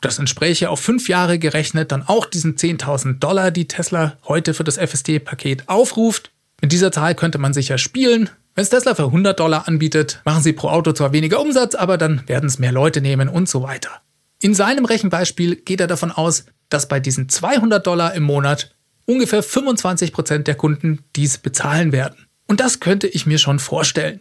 Das 0.00 0.18
entspräche 0.18 0.70
auf 0.70 0.80
fünf 0.80 1.08
Jahre 1.08 1.38
gerechnet 1.38 1.92
dann 1.92 2.02
auch 2.02 2.26
diesen 2.26 2.56
10.000 2.56 3.18
Dollar, 3.18 3.50
die 3.50 3.68
Tesla 3.68 4.16
heute 4.26 4.54
für 4.54 4.64
das 4.64 4.78
FSD-Paket 4.78 5.68
aufruft. 5.68 6.30
Mit 6.62 6.72
dieser 6.72 6.90
Zahl 6.90 7.14
könnte 7.14 7.38
man 7.38 7.52
sicher 7.52 7.76
spielen, 7.76 8.30
wenn 8.60 8.64
es 8.64 8.68
Tesla 8.68 8.94
für 8.94 9.06
100 9.06 9.40
Dollar 9.40 9.68
anbietet, 9.68 10.20
machen 10.26 10.42
sie 10.42 10.52
pro 10.52 10.68
Auto 10.68 10.92
zwar 10.92 11.14
weniger 11.14 11.40
Umsatz, 11.40 11.74
aber 11.74 11.96
dann 11.96 12.28
werden 12.28 12.44
es 12.44 12.58
mehr 12.58 12.72
Leute 12.72 13.00
nehmen 13.00 13.30
und 13.30 13.48
so 13.48 13.62
weiter. 13.62 14.02
In 14.38 14.52
seinem 14.52 14.84
Rechenbeispiel 14.84 15.56
geht 15.56 15.80
er 15.80 15.86
davon 15.86 16.12
aus, 16.12 16.44
dass 16.68 16.86
bei 16.86 17.00
diesen 17.00 17.30
200 17.30 17.86
Dollar 17.86 18.12
im 18.12 18.22
Monat 18.22 18.74
ungefähr 19.06 19.42
25 19.42 20.12
Prozent 20.12 20.46
der 20.46 20.56
Kunden 20.56 21.02
dies 21.16 21.38
bezahlen 21.38 21.92
werden. 21.92 22.26
Und 22.48 22.60
das 22.60 22.80
könnte 22.80 23.06
ich 23.06 23.24
mir 23.24 23.38
schon 23.38 23.60
vorstellen. 23.60 24.20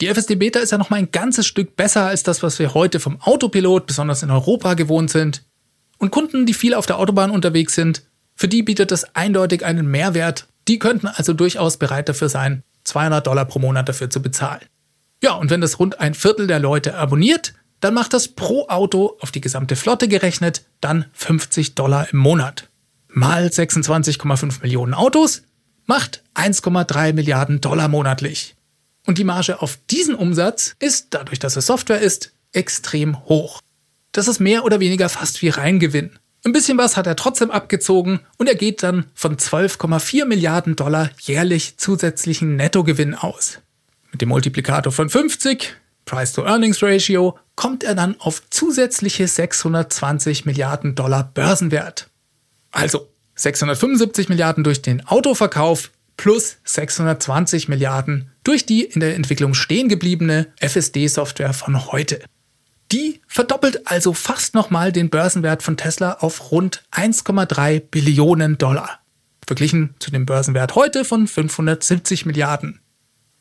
Die 0.00 0.08
FSD 0.08 0.34
Beta 0.34 0.58
ist 0.58 0.72
ja 0.72 0.78
noch 0.78 0.90
mal 0.90 0.96
ein 0.96 1.12
ganzes 1.12 1.46
Stück 1.46 1.76
besser 1.76 2.06
als 2.06 2.24
das, 2.24 2.42
was 2.42 2.58
wir 2.58 2.74
heute 2.74 2.98
vom 2.98 3.20
Autopilot, 3.20 3.86
besonders 3.86 4.24
in 4.24 4.32
Europa, 4.32 4.74
gewohnt 4.74 5.10
sind. 5.10 5.44
Und 5.98 6.10
Kunden, 6.10 6.46
die 6.46 6.54
viel 6.54 6.74
auf 6.74 6.86
der 6.86 6.98
Autobahn 6.98 7.30
unterwegs 7.30 7.76
sind, 7.76 8.02
für 8.34 8.48
die 8.48 8.64
bietet 8.64 8.90
es 8.90 9.14
eindeutig 9.14 9.64
einen 9.64 9.86
Mehrwert. 9.88 10.48
Die 10.66 10.80
könnten 10.80 11.06
also 11.06 11.32
durchaus 11.32 11.76
bereit 11.76 12.08
dafür 12.08 12.28
sein, 12.28 12.64
200 12.88 13.26
Dollar 13.26 13.44
pro 13.44 13.58
Monat 13.58 13.88
dafür 13.88 14.10
zu 14.10 14.20
bezahlen. 14.20 14.64
Ja, 15.22 15.32
und 15.32 15.50
wenn 15.50 15.60
das 15.60 15.78
rund 15.78 16.00
ein 16.00 16.14
Viertel 16.14 16.46
der 16.46 16.58
Leute 16.58 16.94
abonniert, 16.94 17.54
dann 17.80 17.94
macht 17.94 18.12
das 18.12 18.28
pro 18.28 18.66
Auto 18.68 19.16
auf 19.20 19.30
die 19.30 19.40
gesamte 19.40 19.76
Flotte 19.76 20.08
gerechnet 20.08 20.64
dann 20.80 21.06
50 21.12 21.74
Dollar 21.74 22.08
im 22.12 22.18
Monat. 22.18 22.68
Mal 23.08 23.46
26,5 23.46 24.62
Millionen 24.62 24.94
Autos 24.94 25.42
macht 25.86 26.22
1,3 26.34 27.12
Milliarden 27.14 27.60
Dollar 27.60 27.88
monatlich. 27.88 28.54
Und 29.06 29.18
die 29.18 29.24
Marge 29.24 29.62
auf 29.62 29.78
diesen 29.90 30.14
Umsatz 30.14 30.76
ist, 30.78 31.08
dadurch 31.10 31.38
dass 31.38 31.56
es 31.56 31.66
Software 31.66 32.00
ist, 32.00 32.32
extrem 32.52 33.24
hoch. 33.24 33.60
Das 34.12 34.28
ist 34.28 34.40
mehr 34.40 34.64
oder 34.64 34.80
weniger 34.80 35.08
fast 35.08 35.40
wie 35.42 35.48
Reingewinn. 35.48 36.18
Ein 36.44 36.52
bisschen 36.52 36.78
was 36.78 36.96
hat 36.96 37.06
er 37.06 37.16
trotzdem 37.16 37.50
abgezogen 37.50 38.20
und 38.36 38.48
er 38.48 38.54
geht 38.54 38.82
dann 38.82 39.06
von 39.14 39.36
12,4 39.36 40.24
Milliarden 40.24 40.76
Dollar 40.76 41.10
jährlich 41.20 41.76
zusätzlichen 41.78 42.56
Nettogewinn 42.56 43.14
aus. 43.14 43.58
Mit 44.12 44.20
dem 44.20 44.28
Multiplikator 44.28 44.92
von 44.92 45.10
50, 45.10 45.74
Price-to-Earnings-Ratio, 46.04 47.38
kommt 47.56 47.82
er 47.82 47.94
dann 47.94 48.18
auf 48.20 48.42
zusätzliche 48.50 49.26
620 49.26 50.46
Milliarden 50.46 50.94
Dollar 50.94 51.24
Börsenwert. 51.34 52.08
Also 52.70 53.08
675 53.34 54.28
Milliarden 54.28 54.64
durch 54.64 54.80
den 54.80 55.06
Autoverkauf 55.06 55.90
plus 56.16 56.58
620 56.64 57.68
Milliarden 57.68 58.30
durch 58.44 58.64
die 58.64 58.84
in 58.84 59.00
der 59.00 59.14
Entwicklung 59.16 59.54
stehen 59.54 59.88
gebliebene 59.88 60.46
FSD-Software 60.60 61.52
von 61.52 61.90
heute. 61.92 62.20
Die 62.90 63.20
verdoppelt 63.26 63.86
also 63.86 64.14
fast 64.14 64.54
nochmal 64.54 64.92
den 64.92 65.10
Börsenwert 65.10 65.62
von 65.62 65.76
Tesla 65.76 66.14
auf 66.20 66.50
rund 66.50 66.84
1,3 66.92 67.80
Billionen 67.80 68.56
Dollar. 68.56 69.00
Verglichen 69.46 69.94
zu 69.98 70.10
dem 70.10 70.24
Börsenwert 70.24 70.74
heute 70.74 71.04
von 71.04 71.26
570 71.26 72.24
Milliarden. 72.24 72.80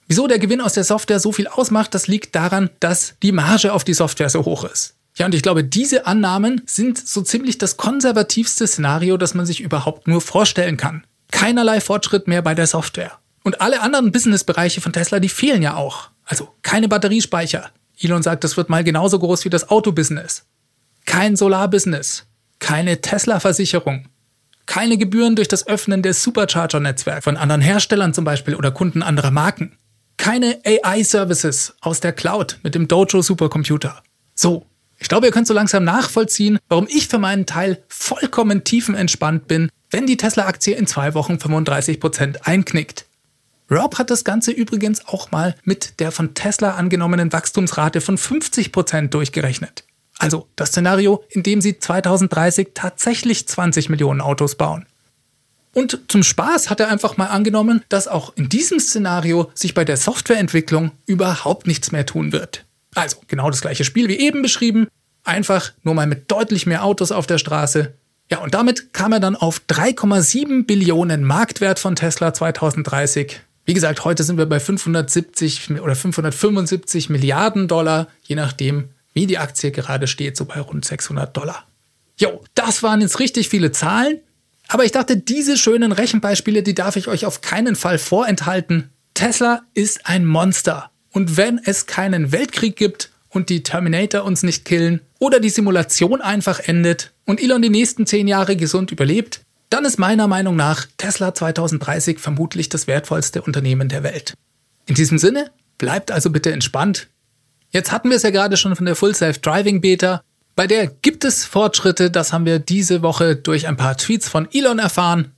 Wieso 0.08 0.28
der 0.28 0.40
Gewinn 0.40 0.62
aus 0.62 0.74
der 0.74 0.84
Software 0.84 1.20
so 1.20 1.32
viel 1.32 1.48
ausmacht, 1.48 1.94
das 1.94 2.08
liegt 2.08 2.36
daran, 2.36 2.70
dass 2.80 3.16
die 3.24 3.32
Marge 3.32 3.74
auf 3.74 3.84
die 3.84 3.94
Software 3.94 4.30
so 4.30 4.46
hoch 4.46 4.64
ist. 4.64 4.96
Ja, 5.16 5.26
und 5.26 5.36
ich 5.36 5.42
glaube, 5.42 5.64
diese 5.64 6.06
Annahmen 6.06 6.62
sind 6.66 7.06
so 7.06 7.22
ziemlich 7.22 7.58
das 7.58 7.76
konservativste 7.76 8.68
Szenario, 8.68 9.18
das 9.18 9.34
man 9.34 9.46
sich 9.46 9.62
überhaupt 9.62 10.08
nur 10.08 10.22
vorstellen 10.22 10.78
kann. 10.78 11.06
Keinerlei 11.32 11.82
Fortschritt 11.82 12.28
mehr 12.28 12.42
bei 12.42 12.54
der 12.54 12.68
Software. 12.68 13.18
Und 13.44 13.60
alle 13.62 13.82
anderen 13.82 14.12
Businessbereiche 14.12 14.82
von 14.82 14.94
Tesla, 14.94 15.20
die 15.20 15.30
fehlen 15.30 15.62
ja 15.62 15.76
auch. 15.76 16.10
Also 16.26 16.54
keine 16.62 16.88
Batteriespeicher, 16.88 17.72
Elon 18.00 18.24
sagt, 18.24 18.44
das 18.44 18.58
wird 18.58 18.70
mal 18.70 18.84
genauso 18.84 19.20
groß 19.20 19.46
wie 19.46 19.50
das 19.50 19.70
Autobusiness. 19.70 20.46
Kein 21.06 21.36
Solarbusiness. 21.36 22.26
keine 22.60 23.02
Tesla-Versicherung, 23.02 24.08
keine 24.66 24.98
Gebühren 24.98 25.36
durch 25.36 25.48
das 25.48 25.68
Öffnen 25.68 26.02
des 26.02 26.24
Supercharger-Netzwerks 26.24 27.24
von 27.24 27.38
anderen 27.38 27.62
Herstellern 27.62 28.14
zum 28.14 28.26
Beispiel 28.26 28.56
oder 28.56 28.72
Kunden 28.72 29.02
anderer 29.02 29.32
Marken, 29.32 29.78
keine 30.18 30.60
AI-Services 30.66 31.76
aus 31.82 32.00
der 32.00 32.14
Cloud 32.14 32.60
mit 32.64 32.76
dem 32.76 32.88
Dojo 32.88 33.22
Supercomputer. 33.22 34.02
So, 34.36 34.66
ich 35.00 35.08
glaube, 35.08 35.28
ihr 35.28 35.32
könnt 35.32 35.48
so 35.48 35.54
langsam 35.54 35.84
nachvollziehen, 35.84 36.58
warum 36.68 36.88
ich 36.90 37.08
für 37.08 37.20
meinen 37.20 37.46
Teil 37.46 37.84
vollkommen 37.88 38.64
tiefenentspannt 38.64 39.48
bin, 39.48 39.70
wenn 39.92 40.08
die 40.08 40.18
Tesla-Aktie 40.18 40.76
in 40.76 40.88
zwei 40.88 41.14
Wochen 41.14 41.34
35% 41.34 42.42
einknickt. 42.42 43.06
Rob 43.70 43.98
hat 43.98 44.10
das 44.10 44.24
Ganze 44.24 44.52
übrigens 44.52 45.08
auch 45.08 45.32
mal 45.32 45.56
mit 45.64 46.00
der 46.00 46.12
von 46.12 46.34
Tesla 46.34 46.76
angenommenen 46.76 47.34
Wachstumsrate 47.34 48.02
von 48.02 48.18
50% 48.18 49.10
durchgerechnet. 49.10 49.84
Also 50.20 50.48
das 50.56 50.70
Szenario, 50.70 51.24
in 51.30 51.44
dem 51.44 51.62
sie 51.62 51.78
2030 51.78 52.70
tatsächlich 52.74 53.48
20 53.48 53.90
Millionen 53.90 54.22
Autos 54.22 54.56
bauen. 54.56 54.86
Und 55.74 56.00
zum 56.08 56.24
Spaß 56.24 56.70
hat 56.72 56.80
er 56.80 56.90
einfach 56.90 57.18
mal 57.18 57.28
angenommen, 57.28 57.84
dass 57.90 58.08
auch 58.08 58.36
in 58.36 58.50
diesem 58.50 58.80
Szenario 58.80 59.52
sich 59.54 59.76
bei 59.76 59.86
der 59.86 59.98
Softwareentwicklung 59.98 60.92
überhaupt 61.06 61.68
nichts 61.68 61.92
mehr 61.92 62.06
tun 62.06 62.32
wird. 62.32 62.66
Also 62.96 63.18
genau 63.28 63.52
das 63.52 63.62
gleiche 63.62 63.84
Spiel 63.84 64.08
wie 64.08 64.18
eben 64.18 64.42
beschrieben, 64.42 64.88
einfach 65.24 65.74
nur 65.84 65.94
mal 65.94 66.08
mit 66.08 66.32
deutlich 66.32 66.66
mehr 66.66 66.84
Autos 66.84 67.12
auf 67.12 67.28
der 67.28 67.38
Straße. 67.38 67.94
Ja, 68.32 68.40
und 68.40 68.56
damit 68.56 68.92
kam 68.94 69.14
er 69.14 69.20
dann 69.20 69.36
auf 69.36 69.62
3,7 69.70 70.66
Billionen 70.66 71.24
Marktwert 71.24 71.78
von 71.78 71.96
Tesla 71.96 72.34
2030. 72.34 73.40
Wie 73.68 73.74
gesagt, 73.74 74.06
heute 74.06 74.24
sind 74.24 74.38
wir 74.38 74.46
bei 74.46 74.62
570 74.62 75.82
oder 75.82 75.94
575 75.94 77.10
Milliarden 77.10 77.68
Dollar, 77.68 78.08
je 78.24 78.38
nachdem, 78.38 78.92
wie 79.14 79.28
die 79.28 79.40
Aktie 79.40 79.72
gerade 79.72 80.08
steht, 80.08 80.38
so 80.38 80.46
bei 80.46 80.62
rund 80.62 80.86
600 80.86 81.36
Dollar. 81.36 81.68
Jo, 82.18 82.42
das 82.56 82.82
waren 82.82 83.02
jetzt 83.02 83.20
richtig 83.20 83.50
viele 83.50 83.74
Zahlen. 83.74 84.22
Aber 84.70 84.86
ich 84.86 84.94
dachte, 84.94 85.18
diese 85.18 85.58
schönen 85.58 85.92
Rechenbeispiele, 85.92 86.64
die 86.64 86.76
darf 86.76 86.96
ich 86.96 87.10
euch 87.10 87.26
auf 87.26 87.42
keinen 87.42 87.76
Fall 87.76 87.98
vorenthalten. 88.00 88.90
Tesla 89.14 89.64
ist 89.74 90.06
ein 90.06 90.26
Monster. 90.26 90.90
Und 91.12 91.36
wenn 91.36 91.60
es 91.62 91.88
keinen 91.88 92.32
Weltkrieg 92.32 92.78
gibt 92.78 93.12
und 93.28 93.50
die 93.50 93.64
Terminator 93.64 94.24
uns 94.24 94.44
nicht 94.44 94.64
killen 94.64 95.02
oder 95.20 95.42
die 95.42 95.50
Simulation 95.50 96.22
einfach 96.22 96.62
endet 96.62 97.12
und 97.26 97.44
Elon 97.44 97.62
die 97.62 97.70
nächsten 97.70 98.06
zehn 98.06 98.30
Jahre 98.30 98.56
gesund 98.56 98.94
überlebt, 98.94 99.42
dann 99.70 99.86
ist 99.86 100.00
meiner 100.00 100.28
Meinung 100.28 100.56
nach 100.56 100.86
Tesla 100.98 101.34
2030 101.34 102.20
vermutlich 102.20 102.70
das 102.70 102.88
wertvollste 102.88 103.42
Unternehmen 103.42 103.90
der 103.90 104.04
Welt. 104.04 104.34
In 104.86 104.96
diesem 104.96 105.18
Sinne, 105.18 105.52
bleibt 105.78 106.12
also 106.12 106.30
bitte 106.30 106.52
entspannt. 106.52 107.08
Jetzt 107.72 107.92
hatten 107.92 108.10
wir 108.10 108.18
es 108.18 108.24
ja 108.24 108.30
gerade 108.30 108.58
schon 108.58 108.76
von 108.76 108.86
der 108.86 108.96
Full 108.96 109.14
Self 109.14 109.40
Driving 109.40 109.82
Beta. 109.82 110.22
Bei 110.56 110.68
der 110.68 110.88
gibt 110.88 111.26
es 111.26 111.46
Fortschritte, 111.46 112.10
das 112.10 112.34
haben 112.34 112.46
wir 112.46 112.60
diese 112.60 113.02
Woche 113.02 113.36
durch 113.36 113.68
ein 113.68 113.78
paar 113.78 113.98
Tweets 113.98 114.30
von 114.30 114.48
Elon 114.52 114.80
erfahren. 114.80 115.34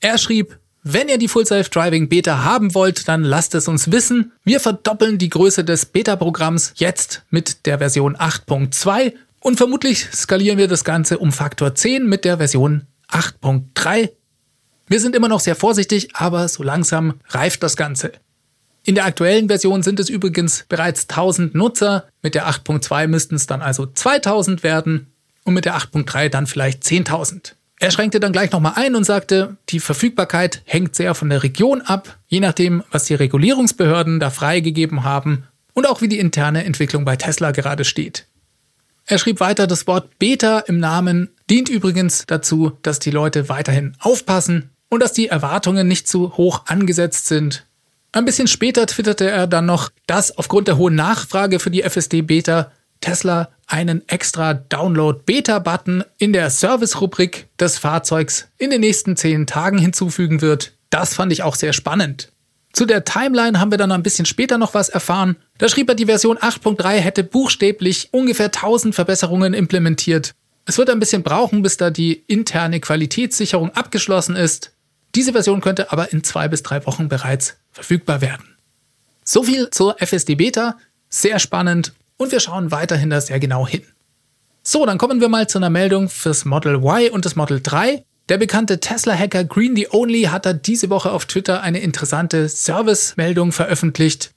Er 0.00 0.18
schrieb, 0.18 0.58
wenn 0.82 1.08
ihr 1.08 1.18
die 1.18 1.28
Full 1.28 1.46
Self 1.46 1.68
Driving 1.70 2.08
Beta 2.08 2.44
haben 2.44 2.74
wollt, 2.74 3.08
dann 3.08 3.22
lasst 3.22 3.54
es 3.54 3.68
uns 3.68 3.90
wissen. 3.90 4.32
Wir 4.44 4.60
verdoppeln 4.60 5.18
die 5.18 5.28
Größe 5.28 5.64
des 5.64 5.86
Beta-Programms 5.86 6.72
jetzt 6.76 7.22
mit 7.30 7.66
der 7.66 7.78
Version 7.78 8.16
8.2 8.16 9.14
und 9.40 9.56
vermutlich 9.56 10.06
skalieren 10.12 10.58
wir 10.58 10.68
das 10.68 10.84
Ganze 10.84 11.18
um 11.18 11.32
Faktor 11.32 11.74
10 11.74 12.06
mit 12.06 12.24
der 12.24 12.36
Version 12.36 12.86
8.3. 13.10 14.10
Wir 14.88 15.00
sind 15.00 15.14
immer 15.14 15.28
noch 15.28 15.40
sehr 15.40 15.56
vorsichtig, 15.56 16.14
aber 16.14 16.48
so 16.48 16.62
langsam 16.62 17.20
reift 17.28 17.62
das 17.62 17.76
Ganze. 17.76 18.12
In 18.84 18.94
der 18.94 19.04
aktuellen 19.04 19.48
Version 19.48 19.82
sind 19.82 20.00
es 20.00 20.08
übrigens 20.08 20.64
bereits 20.68 21.02
1000 21.08 21.54
Nutzer, 21.54 22.08
mit 22.22 22.34
der 22.34 22.48
8.2 22.48 23.06
müssten 23.08 23.34
es 23.34 23.46
dann 23.46 23.60
also 23.60 23.86
2000 23.86 24.62
werden 24.62 25.12
und 25.44 25.54
mit 25.54 25.64
der 25.64 25.76
8.3 25.76 26.28
dann 26.28 26.46
vielleicht 26.46 26.82
10.000. 26.82 27.52
Er 27.78 27.90
schränkte 27.90 28.20
dann 28.20 28.32
gleich 28.32 28.52
nochmal 28.52 28.74
ein 28.76 28.94
und 28.94 29.04
sagte, 29.04 29.56
die 29.70 29.80
Verfügbarkeit 29.80 30.62
hängt 30.64 30.94
sehr 30.94 31.14
von 31.14 31.30
der 31.30 31.42
Region 31.42 31.80
ab, 31.80 32.18
je 32.28 32.40
nachdem, 32.40 32.82
was 32.90 33.04
die 33.04 33.14
Regulierungsbehörden 33.14 34.20
da 34.20 34.30
freigegeben 34.30 35.04
haben 35.04 35.44
und 35.72 35.88
auch 35.88 36.02
wie 36.02 36.08
die 36.08 36.18
interne 36.18 36.64
Entwicklung 36.64 37.04
bei 37.04 37.16
Tesla 37.16 37.52
gerade 37.52 37.84
steht. 37.84 38.26
Er 39.10 39.18
schrieb 39.18 39.40
weiter, 39.40 39.66
das 39.66 39.88
Wort 39.88 40.20
Beta 40.20 40.60
im 40.60 40.78
Namen 40.78 41.30
dient 41.50 41.68
übrigens 41.68 42.26
dazu, 42.28 42.78
dass 42.82 43.00
die 43.00 43.10
Leute 43.10 43.48
weiterhin 43.48 43.96
aufpassen 43.98 44.70
und 44.88 45.02
dass 45.02 45.12
die 45.12 45.26
Erwartungen 45.26 45.88
nicht 45.88 46.06
zu 46.06 46.36
hoch 46.36 46.66
angesetzt 46.66 47.26
sind. 47.26 47.66
Ein 48.12 48.24
bisschen 48.24 48.46
später 48.46 48.86
twitterte 48.86 49.28
er 49.28 49.48
dann 49.48 49.66
noch, 49.66 49.90
dass 50.06 50.38
aufgrund 50.38 50.68
der 50.68 50.76
hohen 50.76 50.94
Nachfrage 50.94 51.58
für 51.58 51.72
die 51.72 51.82
FSD 51.82 52.22
Beta 52.22 52.70
Tesla 53.00 53.48
einen 53.66 54.08
extra 54.08 54.54
Download-Beta-Button 54.54 56.04
in 56.18 56.32
der 56.32 56.48
Service-Rubrik 56.48 57.48
des 57.58 57.78
Fahrzeugs 57.78 58.46
in 58.58 58.70
den 58.70 58.80
nächsten 58.80 59.16
zehn 59.16 59.48
Tagen 59.48 59.78
hinzufügen 59.78 60.40
wird. 60.40 60.74
Das 60.88 61.14
fand 61.14 61.32
ich 61.32 61.42
auch 61.42 61.56
sehr 61.56 61.72
spannend. 61.72 62.30
Zu 62.72 62.86
der 62.86 63.04
Timeline 63.04 63.58
haben 63.58 63.70
wir 63.70 63.78
dann 63.78 63.92
ein 63.92 64.02
bisschen 64.02 64.26
später 64.26 64.56
noch 64.56 64.74
was 64.74 64.88
erfahren. 64.88 65.36
Da 65.58 65.68
schrieb 65.68 65.88
er, 65.88 65.94
die 65.94 66.06
Version 66.06 66.38
8.3 66.38 66.98
hätte 66.98 67.24
buchstäblich 67.24 68.08
ungefähr 68.12 68.46
1000 68.46 68.94
Verbesserungen 68.94 69.54
implementiert. 69.54 70.34
Es 70.66 70.78
wird 70.78 70.90
ein 70.90 71.00
bisschen 71.00 71.22
brauchen, 71.22 71.62
bis 71.62 71.76
da 71.76 71.90
die 71.90 72.22
interne 72.26 72.80
Qualitätssicherung 72.80 73.70
abgeschlossen 73.70 74.36
ist. 74.36 74.72
Diese 75.14 75.32
Version 75.32 75.60
könnte 75.60 75.90
aber 75.90 76.12
in 76.12 76.22
zwei 76.22 76.46
bis 76.46 76.62
drei 76.62 76.86
Wochen 76.86 77.08
bereits 77.08 77.56
verfügbar 77.72 78.20
werden. 78.20 78.56
So 79.24 79.42
viel 79.42 79.70
zur 79.70 80.00
FSD 80.00 80.36
Beta. 80.36 80.76
Sehr 81.08 81.40
spannend 81.40 81.92
und 82.16 82.30
wir 82.30 82.38
schauen 82.38 82.70
weiterhin 82.70 83.10
da 83.10 83.20
sehr 83.20 83.40
genau 83.40 83.66
hin. 83.66 83.82
So, 84.62 84.86
dann 84.86 84.98
kommen 84.98 85.20
wir 85.20 85.28
mal 85.28 85.48
zu 85.48 85.58
einer 85.58 85.70
Meldung 85.70 86.08
fürs 86.08 86.44
Model 86.44 86.76
Y 86.76 87.10
und 87.10 87.24
das 87.24 87.34
Model 87.34 87.60
3. 87.60 88.04
Der 88.30 88.38
bekannte 88.38 88.78
Tesla-Hacker 88.78 89.42
Green 89.42 89.74
the 89.74 89.88
Only 89.90 90.22
hat 90.22 90.46
da 90.46 90.52
diese 90.52 90.88
Woche 90.88 91.10
auf 91.10 91.26
Twitter 91.26 91.62
eine 91.62 91.80
interessante 91.80 92.48
Service-Meldung 92.48 93.50
veröffentlicht. 93.50 94.30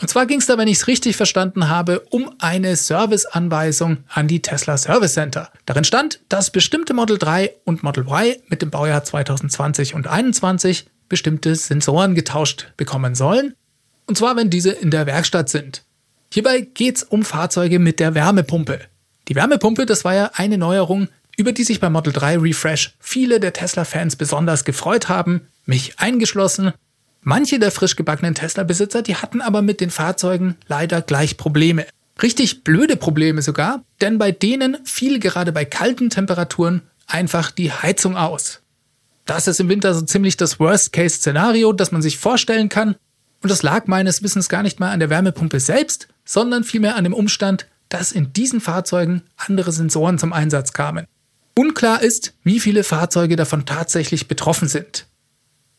Und 0.00 0.06
zwar 0.06 0.26
ging 0.26 0.38
es 0.38 0.46
da, 0.46 0.56
wenn 0.56 0.68
ich 0.68 0.78
es 0.78 0.86
richtig 0.86 1.16
verstanden 1.16 1.68
habe, 1.68 2.06
um 2.10 2.32
eine 2.38 2.76
Serviceanweisung 2.76 4.04
an 4.08 4.28
die 4.28 4.40
Tesla 4.40 4.76
Service 4.76 5.14
Center. 5.14 5.50
Darin 5.66 5.82
stand, 5.82 6.20
dass 6.28 6.52
bestimmte 6.52 6.94
Model 6.94 7.18
3 7.18 7.52
und 7.64 7.82
Model 7.82 8.04
Y 8.04 8.36
mit 8.46 8.62
dem 8.62 8.70
Baujahr 8.70 9.02
2020 9.02 9.96
und 9.96 10.04
2021 10.04 10.86
bestimmte 11.08 11.56
Sensoren 11.56 12.14
getauscht 12.14 12.72
bekommen 12.76 13.16
sollen. 13.16 13.56
Und 14.06 14.16
zwar, 14.16 14.36
wenn 14.36 14.48
diese 14.48 14.70
in 14.70 14.92
der 14.92 15.06
Werkstatt 15.06 15.48
sind. 15.48 15.82
Hierbei 16.32 16.60
geht 16.60 16.98
es 16.98 17.02
um 17.02 17.24
Fahrzeuge 17.24 17.80
mit 17.80 17.98
der 17.98 18.14
Wärmepumpe. 18.14 18.78
Die 19.26 19.34
Wärmepumpe, 19.34 19.86
das 19.86 20.04
war 20.04 20.14
ja 20.14 20.30
eine 20.34 20.58
Neuerung, 20.58 21.08
über 21.36 21.52
die 21.52 21.64
sich 21.64 21.80
bei 21.80 21.90
Model 21.90 22.12
3 22.12 22.38
Refresh 22.38 22.94
viele 23.00 23.40
der 23.40 23.52
Tesla-Fans 23.52 24.16
besonders 24.16 24.64
gefreut 24.64 25.08
haben, 25.08 25.42
mich 25.66 25.98
eingeschlossen. 25.98 26.72
Manche 27.22 27.58
der 27.58 27.70
frisch 27.70 27.96
gebackenen 27.96 28.34
Tesla-Besitzer, 28.34 29.02
die 29.02 29.16
hatten 29.16 29.40
aber 29.40 29.62
mit 29.62 29.80
den 29.80 29.90
Fahrzeugen 29.90 30.56
leider 30.66 31.02
gleich 31.02 31.36
Probleme. 31.36 31.86
Richtig 32.22 32.62
blöde 32.62 32.96
Probleme 32.96 33.42
sogar, 33.42 33.82
denn 34.00 34.18
bei 34.18 34.30
denen 34.30 34.76
fiel 34.84 35.18
gerade 35.18 35.52
bei 35.52 35.64
kalten 35.64 36.10
Temperaturen 36.10 36.82
einfach 37.06 37.50
die 37.50 37.72
Heizung 37.72 38.16
aus. 38.16 38.60
Das 39.26 39.48
ist 39.48 39.58
im 39.58 39.68
Winter 39.68 39.94
so 39.94 40.02
ziemlich 40.02 40.36
das 40.36 40.60
Worst-Case-Szenario, 40.60 41.72
das 41.72 41.92
man 41.92 42.02
sich 42.02 42.18
vorstellen 42.18 42.68
kann. 42.68 42.94
Und 43.42 43.50
das 43.50 43.62
lag 43.62 43.86
meines 43.86 44.22
Wissens 44.22 44.48
gar 44.48 44.62
nicht 44.62 44.80
mal 44.80 44.90
an 44.90 45.00
der 45.00 45.10
Wärmepumpe 45.10 45.60
selbst, 45.60 46.08
sondern 46.24 46.64
vielmehr 46.64 46.96
an 46.96 47.04
dem 47.04 47.14
Umstand, 47.14 47.66
dass 47.88 48.12
in 48.12 48.32
diesen 48.32 48.60
Fahrzeugen 48.60 49.22
andere 49.36 49.72
Sensoren 49.72 50.18
zum 50.18 50.32
Einsatz 50.32 50.72
kamen. 50.72 51.06
Unklar 51.56 52.02
ist, 52.02 52.34
wie 52.42 52.60
viele 52.60 52.82
Fahrzeuge 52.82 53.36
davon 53.36 53.64
tatsächlich 53.64 54.28
betroffen 54.28 54.68
sind. 54.68 55.06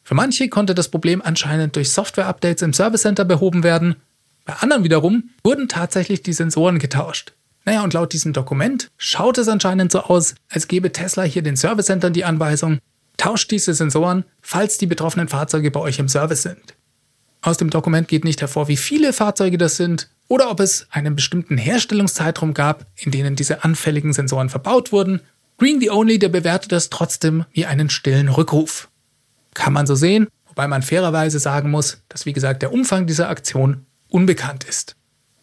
Für 0.03 0.15
manche 0.15 0.49
konnte 0.49 0.75
das 0.75 0.89
Problem 0.89 1.21
anscheinend 1.21 1.75
durch 1.75 1.89
Software-Updates 1.91 2.61
im 2.61 2.73
Service 2.73 3.01
Center 3.01 3.25
behoben 3.25 3.63
werden, 3.63 3.95
bei 4.45 4.53
anderen 4.53 4.83
wiederum 4.83 5.31
wurden 5.43 5.67
tatsächlich 5.67 6.21
die 6.21 6.33
Sensoren 6.33 6.77
getauscht. 6.77 7.33
Naja, 7.65 7.83
und 7.83 7.93
laut 7.93 8.13
diesem 8.13 8.31
Dokument 8.31 8.91
schaut 8.97 9.39
es 9.39 9.47
anscheinend 9.47 9.91
so 9.91 10.01
aus, 10.01 10.35
als 10.49 10.67
gebe 10.67 10.91
Tesla 10.91 11.23
hier 11.23 11.41
den 11.41 11.57
Service 11.57 11.87
Centern 11.87 12.13
die 12.13 12.25
Anweisung, 12.25 12.77
tauscht 13.17 13.49
diese 13.49 13.73
Sensoren, 13.73 14.23
falls 14.41 14.77
die 14.77 14.85
betroffenen 14.85 15.27
Fahrzeuge 15.27 15.71
bei 15.71 15.79
euch 15.79 15.97
im 15.97 16.07
Service 16.07 16.43
sind. 16.43 16.75
Aus 17.41 17.57
dem 17.57 17.71
Dokument 17.71 18.07
geht 18.07 18.23
nicht 18.23 18.41
hervor, 18.41 18.67
wie 18.67 18.77
viele 18.77 19.13
Fahrzeuge 19.13 19.57
das 19.57 19.77
sind 19.77 20.09
oder 20.27 20.51
ob 20.51 20.59
es 20.59 20.87
einen 20.91 21.15
bestimmten 21.15 21.57
Herstellungszeitraum 21.57 22.53
gab, 22.53 22.85
in 22.95 23.11
denen 23.11 23.35
diese 23.35 23.63
anfälligen 23.63 24.13
Sensoren 24.13 24.49
verbaut 24.49 24.91
wurden. 24.91 25.21
Green 25.57 25.79
the 25.79 25.89
Only, 25.89 26.19
der 26.19 26.29
bewertet 26.29 26.71
das 26.71 26.89
trotzdem 26.89 27.45
wie 27.53 27.65
einen 27.65 27.89
stillen 27.89 28.29
Rückruf. 28.29 28.89
Kann 29.53 29.73
man 29.73 29.87
so 29.87 29.95
sehen, 29.95 30.27
wobei 30.47 30.67
man 30.67 30.81
fairerweise 30.81 31.39
sagen 31.39 31.71
muss, 31.71 32.01
dass 32.09 32.25
wie 32.25 32.33
gesagt 32.33 32.61
der 32.61 32.73
Umfang 32.73 33.07
dieser 33.07 33.29
Aktion 33.29 33.85
unbekannt 34.09 34.65
ist. 34.65 34.95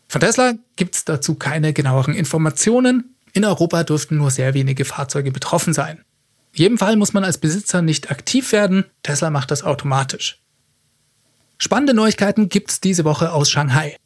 Von 0.08 0.20
Tesla 0.20 0.52
gibt 0.76 0.94
es 0.94 1.04
dazu 1.06 1.34
keine 1.34 1.72
genaueren 1.72 2.14
Informationen. 2.14 3.14
In 3.32 3.46
Europa 3.46 3.84
dürften 3.84 4.18
nur 4.18 4.30
sehr 4.30 4.52
wenige 4.52 4.84
Fahrzeuge 4.84 5.32
betroffen 5.32 5.72
sein. 5.72 6.04
In 6.52 6.58
jedem 6.58 6.78
Fall 6.78 6.96
muss 6.96 7.14
man 7.14 7.24
als 7.24 7.38
Besitzer 7.38 7.80
nicht 7.80 8.10
aktiv 8.10 8.52
werden, 8.52 8.84
Tesla 9.02 9.30
macht 9.30 9.50
das 9.50 9.62
automatisch. 9.62 10.38
Spannende 11.56 11.94
Neuigkeiten 11.94 12.50
gibt 12.50 12.70
es 12.72 12.80
diese 12.80 13.04
Woche 13.04 13.32
aus 13.32 13.48
Shanghai. 13.48 13.96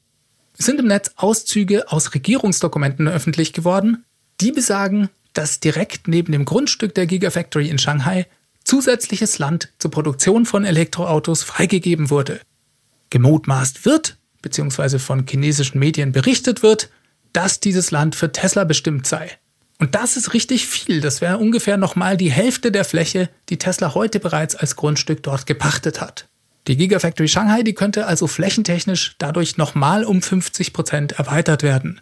Es 0.57 0.67
sind 0.67 0.79
im 0.79 0.87
Netz 0.87 1.11
Auszüge 1.17 1.91
aus 1.91 2.15
Regierungsdokumenten 2.15 3.09
öffentlich 3.09 3.53
geworden, 3.53 4.05
die 4.41 4.53
besagen, 4.53 5.09
dass 5.37 5.61
direkt 5.61 6.09
neben 6.09 6.33
dem 6.33 6.45
Grundstück 6.45 6.95
der 6.95 7.07
Gigafactory 7.07 7.69
in 7.69 7.79
Shanghai 7.79 8.27
zusätzliches 8.65 9.39
Land 9.39 9.73
zur 9.79 9.91
Produktion 9.91 10.47
von 10.47 10.65
Elektroautos 10.65 11.43
freigegeben 11.43 12.11
wurde. 12.11 12.41
Gemutmaßt 13.11 13.85
wird, 13.85 14.19
beziehungsweise 14.43 14.99
von 14.99 15.27
chinesischen 15.29 15.79
Medien 15.79 16.13
berichtet 16.13 16.63
wird, 16.63 16.91
dass 17.33 17.61
dieses 17.61 17.91
Land 17.91 18.17
für 18.17 18.33
Tesla 18.33 18.65
bestimmt 18.65 19.07
sei. 19.07 19.31
Und 19.79 19.95
das 19.95 20.17
ist 20.17 20.33
richtig 20.33 20.67
viel. 20.67 21.01
Das 21.01 21.21
wäre 21.21 21.39
ungefähr 21.39 21.77
nochmal 21.77 22.17
die 22.17 22.31
Hälfte 22.31 22.73
der 22.73 22.85
Fläche, 22.85 23.29
die 23.51 23.59
Tesla 23.59 23.95
heute 23.95 24.21
bereits 24.21 24.57
als 24.57 24.75
Grundstück 24.75 25.23
dort 25.23 25.47
gepachtet 25.47 26.01
hat. 26.01 26.29
Die 26.67 26.77
Gigafactory 26.77 27.29
Shanghai, 27.29 27.63
die 27.63 27.75
könnte 27.75 28.07
also 28.07 28.27
flächentechnisch 28.27 29.15
dadurch 29.19 29.57
nochmal 29.57 30.05
um 30.05 30.23
50 30.23 30.73
Prozent 30.73 31.13
erweitert 31.13 31.63
werden. 31.63 32.01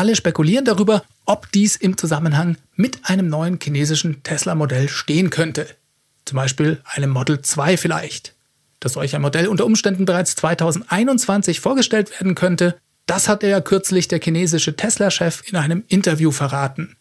Alle 0.00 0.16
spekulieren 0.16 0.64
darüber, 0.64 1.04
ob 1.26 1.52
dies 1.52 1.76
im 1.76 1.98
Zusammenhang 1.98 2.56
mit 2.74 3.00
einem 3.02 3.28
neuen 3.28 3.58
chinesischen 3.62 4.22
Tesla-Modell 4.22 4.88
stehen 4.88 5.28
könnte. 5.28 5.66
Zum 6.24 6.36
Beispiel 6.36 6.80
einem 6.86 7.10
Model 7.10 7.42
2 7.42 7.76
vielleicht. 7.76 8.34
Dass 8.80 8.94
solch 8.94 9.14
ein 9.14 9.20
Modell 9.20 9.46
unter 9.46 9.66
Umständen 9.66 10.06
bereits 10.06 10.36
2021 10.36 11.60
vorgestellt 11.60 12.12
werden 12.12 12.34
könnte, 12.34 12.78
das 13.04 13.28
hat 13.28 13.42
ja 13.42 13.60
kürzlich 13.60 14.08
der 14.08 14.22
chinesische 14.22 14.74
Tesla-Chef 14.74 15.42
in 15.46 15.56
einem 15.56 15.84
Interview 15.88 16.30
verraten. 16.30 16.96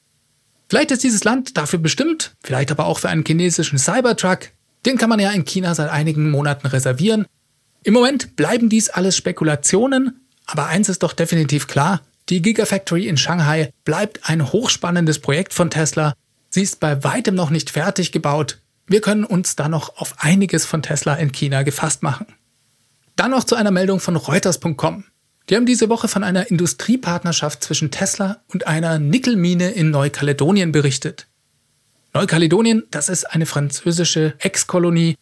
Vielleicht 0.67 0.91
ist 0.91 1.05
dieses 1.05 1.23
Land 1.23 1.55
dafür 1.55 1.79
bestimmt, 1.79 2.35
vielleicht 2.43 2.69
aber 2.69 2.85
auch 2.85 2.99
für 2.99 3.07
einen 3.07 3.23
chinesischen 3.25 3.79
Cybertruck. 3.79 4.49
Den 4.85 4.97
kann 4.97 5.09
man 5.09 5.21
ja 5.21 5.31
in 5.31 5.45
China 5.45 5.73
seit 5.73 5.89
einigen 5.89 6.29
Monaten 6.29 6.67
reservieren. 6.67 7.27
Im 7.81 7.93
Moment 7.93 8.35
bleiben 8.35 8.67
dies 8.67 8.89
alles 8.89 9.15
Spekulationen, 9.15 10.19
aber 10.45 10.65
eins 10.65 10.89
ist 10.89 11.01
doch 11.01 11.13
definitiv 11.13 11.67
klar, 11.67 12.01
die 12.29 12.41
Gigafactory 12.41 13.07
in 13.07 13.17
Shanghai 13.17 13.71
bleibt 13.85 14.29
ein 14.29 14.51
hochspannendes 14.51 15.19
Projekt 15.19 15.53
von 15.53 15.69
Tesla. 15.69 16.13
Sie 16.49 16.61
ist 16.61 16.79
bei 16.79 17.03
weitem 17.03 17.35
noch 17.35 17.49
nicht 17.49 17.71
fertig 17.71 18.11
gebaut. 18.11 18.59
Wir 18.87 19.01
können 19.01 19.23
uns 19.23 19.55
da 19.55 19.69
noch 19.69 19.97
auf 19.97 20.15
einiges 20.17 20.65
von 20.65 20.81
Tesla 20.81 21.15
in 21.15 21.31
China 21.31 21.63
gefasst 21.63 22.03
machen. 22.03 22.27
Dann 23.15 23.31
noch 23.31 23.43
zu 23.43 23.55
einer 23.55 23.71
Meldung 23.71 23.99
von 23.99 24.15
Reuters.com. 24.15 25.03
Die 25.49 25.55
haben 25.55 25.65
diese 25.65 25.89
Woche 25.89 26.07
von 26.07 26.23
einer 26.23 26.49
Industriepartnerschaft 26.49 27.63
zwischen 27.63 27.91
Tesla 27.91 28.41
und 28.47 28.67
einer 28.67 28.99
Nickelmine 28.99 29.71
in 29.71 29.89
Neukaledonien 29.89 30.71
berichtet. 30.71 31.27
Neukaledonien, 32.13 32.83
das 32.91 33.09
ist 33.09 33.25
eine 33.25 33.45
französische 33.45 34.35
Ex-Kolonie. 34.39 35.15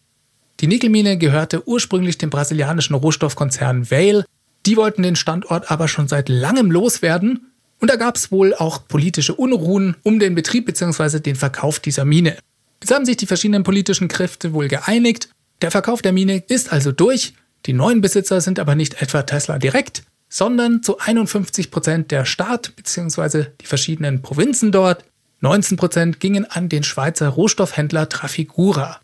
Die 0.60 0.68
Nickelmine 0.68 1.18
gehörte 1.18 1.68
ursprünglich 1.68 2.18
dem 2.18 2.30
brasilianischen 2.30 2.96
Rohstoffkonzern 2.96 3.90
Vale. 3.90 4.26
Die 4.68 4.76
wollten 4.76 5.02
den 5.02 5.16
Standort 5.16 5.72
aber 5.72 5.88
schon 5.88 6.10
seit 6.10 6.28
langem 6.28 6.70
loswerden 6.70 7.54
und 7.80 7.90
da 7.90 7.96
gab 7.96 8.18
es 8.18 8.34
wohl 8.34 8.54
auch 8.54 8.86
politische 8.86 9.34
Unruhen 9.34 9.96
um 10.04 10.20
den 10.20 10.36
Betrieb 10.36 10.66
bzw. 10.66 11.22
den 11.22 11.38
Verkauf 11.38 11.80
dieser 11.80 12.04
Mine. 12.04 12.36
Jetzt 12.82 12.94
haben 12.94 13.06
sich 13.06 13.16
die 13.16 13.28
verschiedenen 13.28 13.64
politischen 13.64 14.10
Kräfte 14.10 14.52
wohl 14.52 14.68
geeinigt. 14.68 15.30
Der 15.62 15.72
Verkauf 15.72 16.02
der 16.02 16.12
Mine 16.12 16.44
ist 16.50 16.74
also 16.74 16.92
durch. 16.92 17.34
Die 17.66 17.72
neuen 17.72 18.02
Besitzer 18.02 18.42
sind 18.42 18.60
aber 18.60 18.76
nicht 18.76 19.02
etwa 19.02 19.24
Tesla 19.24 19.58
direkt, 19.58 20.04
sondern 20.28 20.84
zu 20.84 21.00
51 21.00 21.72
Prozent 21.72 22.12
der 22.12 22.26
Staat 22.26 22.76
bzw. 22.76 23.46
die 23.62 23.68
verschiedenen 23.68 24.22
Provinzen 24.22 24.74
dort. 24.74 25.06
19 25.40 25.78
Prozent 25.78 26.20
gingen 26.20 26.44
an 26.44 26.68
den 26.68 26.84
Schweizer 26.84 27.30
Rohstoffhändler 27.30 28.10
Trafigura. 28.10 29.00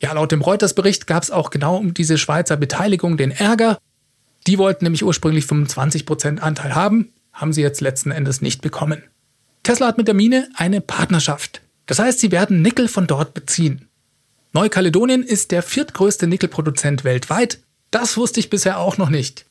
Ja, 0.00 0.12
laut 0.12 0.30
dem 0.30 0.42
Reuters-Bericht 0.42 1.08
gab 1.08 1.24
es 1.24 1.32
auch 1.32 1.50
genau 1.50 1.76
um 1.76 1.92
diese 1.92 2.18
Schweizer 2.18 2.56
Beteiligung 2.56 3.16
den 3.16 3.32
Ärger. 3.32 3.78
Die 4.46 4.58
wollten 4.58 4.84
nämlich 4.84 5.04
ursprünglich 5.04 5.46
25 5.46 6.06
Prozent 6.06 6.42
Anteil 6.42 6.74
haben, 6.74 7.12
haben 7.32 7.52
sie 7.52 7.62
jetzt 7.62 7.80
letzten 7.80 8.10
Endes 8.10 8.40
nicht 8.40 8.62
bekommen. 8.62 9.02
Tesla 9.62 9.86
hat 9.86 9.98
mit 9.98 10.08
der 10.08 10.14
Mine 10.14 10.48
eine 10.56 10.80
Partnerschaft. 10.80 11.62
Das 11.86 11.98
heißt, 11.98 12.20
sie 12.20 12.32
werden 12.32 12.62
Nickel 12.62 12.88
von 12.88 13.06
dort 13.06 13.34
beziehen. 13.34 13.88
Neukaledonien 14.52 15.22
ist 15.22 15.50
der 15.50 15.62
viertgrößte 15.62 16.26
Nickelproduzent 16.26 17.04
weltweit. 17.04 17.60
Das 17.90 18.16
wusste 18.16 18.40
ich 18.40 18.50
bisher 18.50 18.78
auch 18.78 18.98
noch 18.98 19.08
nicht. 19.08 19.46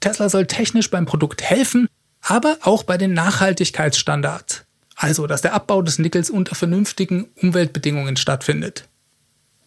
Tesla 0.00 0.28
soll 0.28 0.46
technisch 0.46 0.90
beim 0.90 1.04
Produkt 1.04 1.42
helfen, 1.42 1.88
aber 2.22 2.58
auch 2.62 2.84
bei 2.84 2.96
den 2.96 3.12
Nachhaltigkeitsstandards. 3.12 4.62
Also, 4.96 5.26
dass 5.26 5.42
der 5.42 5.54
Abbau 5.54 5.82
des 5.82 5.98
Nickels 5.98 6.30
unter 6.30 6.54
vernünftigen 6.54 7.28
Umweltbedingungen 7.36 8.16
stattfindet. 8.16 8.88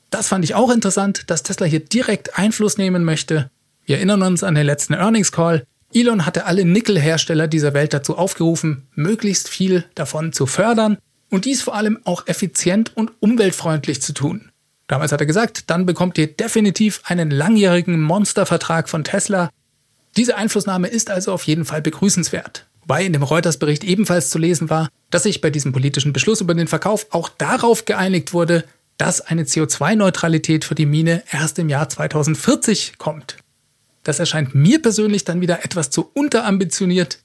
Das 0.10 0.28
fand 0.28 0.46
ich 0.46 0.54
auch 0.54 0.70
interessant, 0.70 1.24
dass 1.28 1.44
Tesla 1.44 1.66
hier 1.66 1.80
direkt 1.80 2.38
Einfluss 2.38 2.78
nehmen 2.78 3.04
möchte. 3.04 3.50
Wir 3.86 3.98
erinnern 3.98 4.22
uns 4.22 4.44
an 4.44 4.56
den 4.56 4.66
letzten 4.66 4.94
Earnings 4.94 5.32
Call. 5.32 5.66
Elon 5.94 6.26
hatte 6.26 6.46
alle 6.46 6.66
Nickelhersteller 6.66 7.48
dieser 7.48 7.74
Welt 7.74 7.94
dazu 7.94 8.18
aufgerufen, 8.18 8.88
möglichst 8.96 9.50
viel 9.50 9.86
davon 9.96 10.34
zu 10.34 10.46
fördern 10.46 10.98
und 11.30 11.46
dies 11.46 11.62
vor 11.62 11.76
allem 11.76 12.00
auch 12.04 12.28
effizient 12.28 12.96
und 12.96 13.12
umweltfreundlich 13.20 14.02
zu 14.02 14.14
tun. 14.14 14.50
Damals 14.88 15.12
hat 15.12 15.22
er 15.22 15.28
gesagt, 15.28 15.70
dann 15.70 15.86
bekommt 15.86 16.18
ihr 16.18 16.28
definitiv 16.28 17.02
einen 17.06 17.32
langjährigen 17.32 18.02
Monstervertrag 18.02 18.90
von 18.90 19.04
Tesla, 19.04 19.50
diese 20.16 20.38
Einflussnahme 20.38 20.88
ist 20.88 21.10
also 21.10 21.34
auf 21.34 21.48
jeden 21.48 21.66
Fall 21.66 21.82
begrüßenswert. 21.82 22.68
Wobei 22.82 23.04
in 23.04 23.14
dem 23.14 23.24
Reuters-Bericht 23.24 23.84
ebenfalls 23.84 24.30
zu 24.30 24.38
lesen 24.38 24.70
war, 24.70 24.90
dass 25.10 25.24
sich 25.24 25.42
bei 25.42 25.50
diesem 25.50 25.72
politischen 25.72 26.14
Beschluss 26.14 26.42
über 26.42 26.54
den 26.54 26.68
Verkauf 26.68 27.08
auch 27.12 27.30
darauf 27.30 27.86
geeinigt 27.86 28.34
wurde, 28.34 28.64
dass 28.98 29.22
eine 29.22 29.44
CO2-Neutralität 29.44 30.66
für 30.66 30.76
die 30.76 30.86
Mine 30.86 31.24
erst 31.32 31.58
im 31.58 31.70
Jahr 31.70 31.90
2040 31.90 33.00
kommt. 33.00 33.38
Das 34.04 34.20
erscheint 34.20 34.54
mir 34.54 34.82
persönlich 34.82 35.24
dann 35.24 35.42
wieder 35.42 35.64
etwas 35.64 35.90
zu 35.90 36.10
unterambitioniert. 36.14 37.20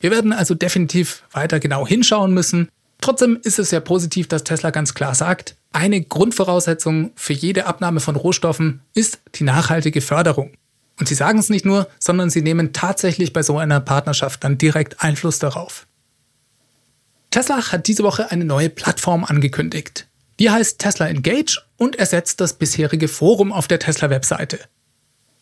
Wir 0.00 0.10
werden 0.10 0.32
also 0.32 0.54
definitiv 0.54 1.22
weiter 1.32 1.60
genau 1.60 1.86
hinschauen 1.86 2.32
müssen. 2.32 2.68
Trotzdem 3.00 3.38
ist 3.42 3.58
es 3.58 3.70
sehr 3.70 3.80
positiv, 3.80 4.28
dass 4.28 4.44
Tesla 4.44 4.70
ganz 4.70 4.94
klar 4.94 5.14
sagt, 5.14 5.56
eine 5.72 6.00
Grundvoraussetzung 6.00 7.12
für 7.14 7.32
jede 7.32 7.66
Abnahme 7.66 8.00
von 8.00 8.16
Rohstoffen 8.16 8.80
ist 8.94 9.20
die 9.36 9.44
nachhaltige 9.44 10.00
Förderung. 10.00 10.52
Und 10.98 11.08
sie 11.08 11.14
sagen 11.14 11.38
es 11.38 11.50
nicht 11.50 11.64
nur, 11.64 11.88
sondern 12.00 12.30
sie 12.30 12.42
nehmen 12.42 12.72
tatsächlich 12.72 13.32
bei 13.32 13.42
so 13.42 13.58
einer 13.58 13.80
Partnerschaft 13.80 14.42
dann 14.42 14.58
direkt 14.58 15.02
Einfluss 15.02 15.38
darauf. 15.38 15.86
Tesla 17.30 17.70
hat 17.70 17.86
diese 17.86 18.02
Woche 18.02 18.30
eine 18.30 18.44
neue 18.44 18.70
Plattform 18.70 19.24
angekündigt. 19.24 20.08
Die 20.40 20.50
heißt 20.50 20.78
Tesla 20.78 21.08
Engage 21.08 21.62
und 21.76 21.96
ersetzt 21.96 22.40
das 22.40 22.54
bisherige 22.54 23.06
Forum 23.06 23.52
auf 23.52 23.68
der 23.68 23.78
Tesla-Webseite. 23.78 24.58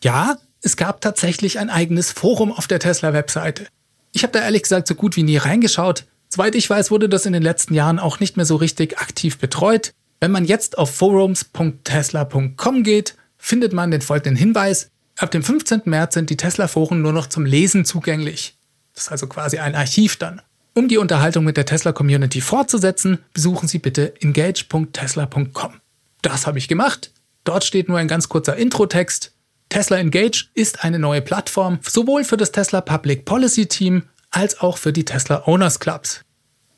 Ja, 0.03 0.37
es 0.61 0.77
gab 0.77 1.01
tatsächlich 1.01 1.59
ein 1.59 1.69
eigenes 1.69 2.11
Forum 2.11 2.51
auf 2.51 2.67
der 2.67 2.79
Tesla-Webseite. 2.79 3.67
Ich 4.11 4.23
habe 4.23 4.33
da 4.33 4.39
ehrlich 4.39 4.63
gesagt 4.63 4.87
so 4.87 4.95
gut 4.95 5.15
wie 5.15 5.23
nie 5.23 5.37
reingeschaut. 5.37 6.05
Soweit 6.29 6.55
ich 6.55 6.69
weiß, 6.69 6.91
wurde 6.91 7.09
das 7.09 7.25
in 7.25 7.33
den 7.33 7.43
letzten 7.43 7.73
Jahren 7.73 7.99
auch 7.99 8.19
nicht 8.19 8.35
mehr 8.37 8.45
so 8.45 8.55
richtig 8.55 8.99
aktiv 8.99 9.37
betreut. 9.37 9.93
Wenn 10.19 10.31
man 10.31 10.45
jetzt 10.45 10.77
auf 10.77 10.93
forums.tesla.com 10.95 12.83
geht, 12.83 13.15
findet 13.37 13.73
man 13.73 13.91
den 13.91 14.01
folgenden 14.01 14.35
Hinweis. 14.35 14.89
Ab 15.17 15.31
dem 15.31 15.43
15. 15.43 15.83
März 15.85 16.15
sind 16.15 16.29
die 16.29 16.37
Tesla-Foren 16.37 17.01
nur 17.01 17.13
noch 17.13 17.27
zum 17.27 17.45
Lesen 17.45 17.85
zugänglich. 17.85 18.57
Das 18.93 19.05
ist 19.05 19.11
also 19.11 19.27
quasi 19.27 19.59
ein 19.59 19.75
Archiv 19.75 20.17
dann. 20.17 20.41
Um 20.73 20.87
die 20.87 20.97
Unterhaltung 20.97 21.43
mit 21.43 21.57
der 21.57 21.65
Tesla-Community 21.65 22.41
fortzusetzen, 22.41 23.19
besuchen 23.33 23.67
Sie 23.67 23.79
bitte 23.79 24.13
engage.tesla.com. 24.21 25.73
Das 26.21 26.45
habe 26.45 26.57
ich 26.57 26.67
gemacht. 26.67 27.11
Dort 27.43 27.63
steht 27.63 27.89
nur 27.89 27.97
ein 27.97 28.07
ganz 28.07 28.29
kurzer 28.29 28.57
Intro-Text. 28.57 29.31
Tesla 29.69 29.97
Engage 29.97 30.45
ist 30.53 30.83
eine 30.83 30.99
neue 30.99 31.21
Plattform, 31.21 31.79
sowohl 31.87 32.23
für 32.23 32.37
das 32.37 32.51
Tesla 32.51 32.81
Public 32.81 33.25
Policy 33.25 33.67
Team 33.67 34.03
als 34.31 34.59
auch 34.59 34.77
für 34.77 34.93
die 34.93 35.05
Tesla 35.05 35.43
Owners 35.45 35.79
Clubs. 35.79 36.21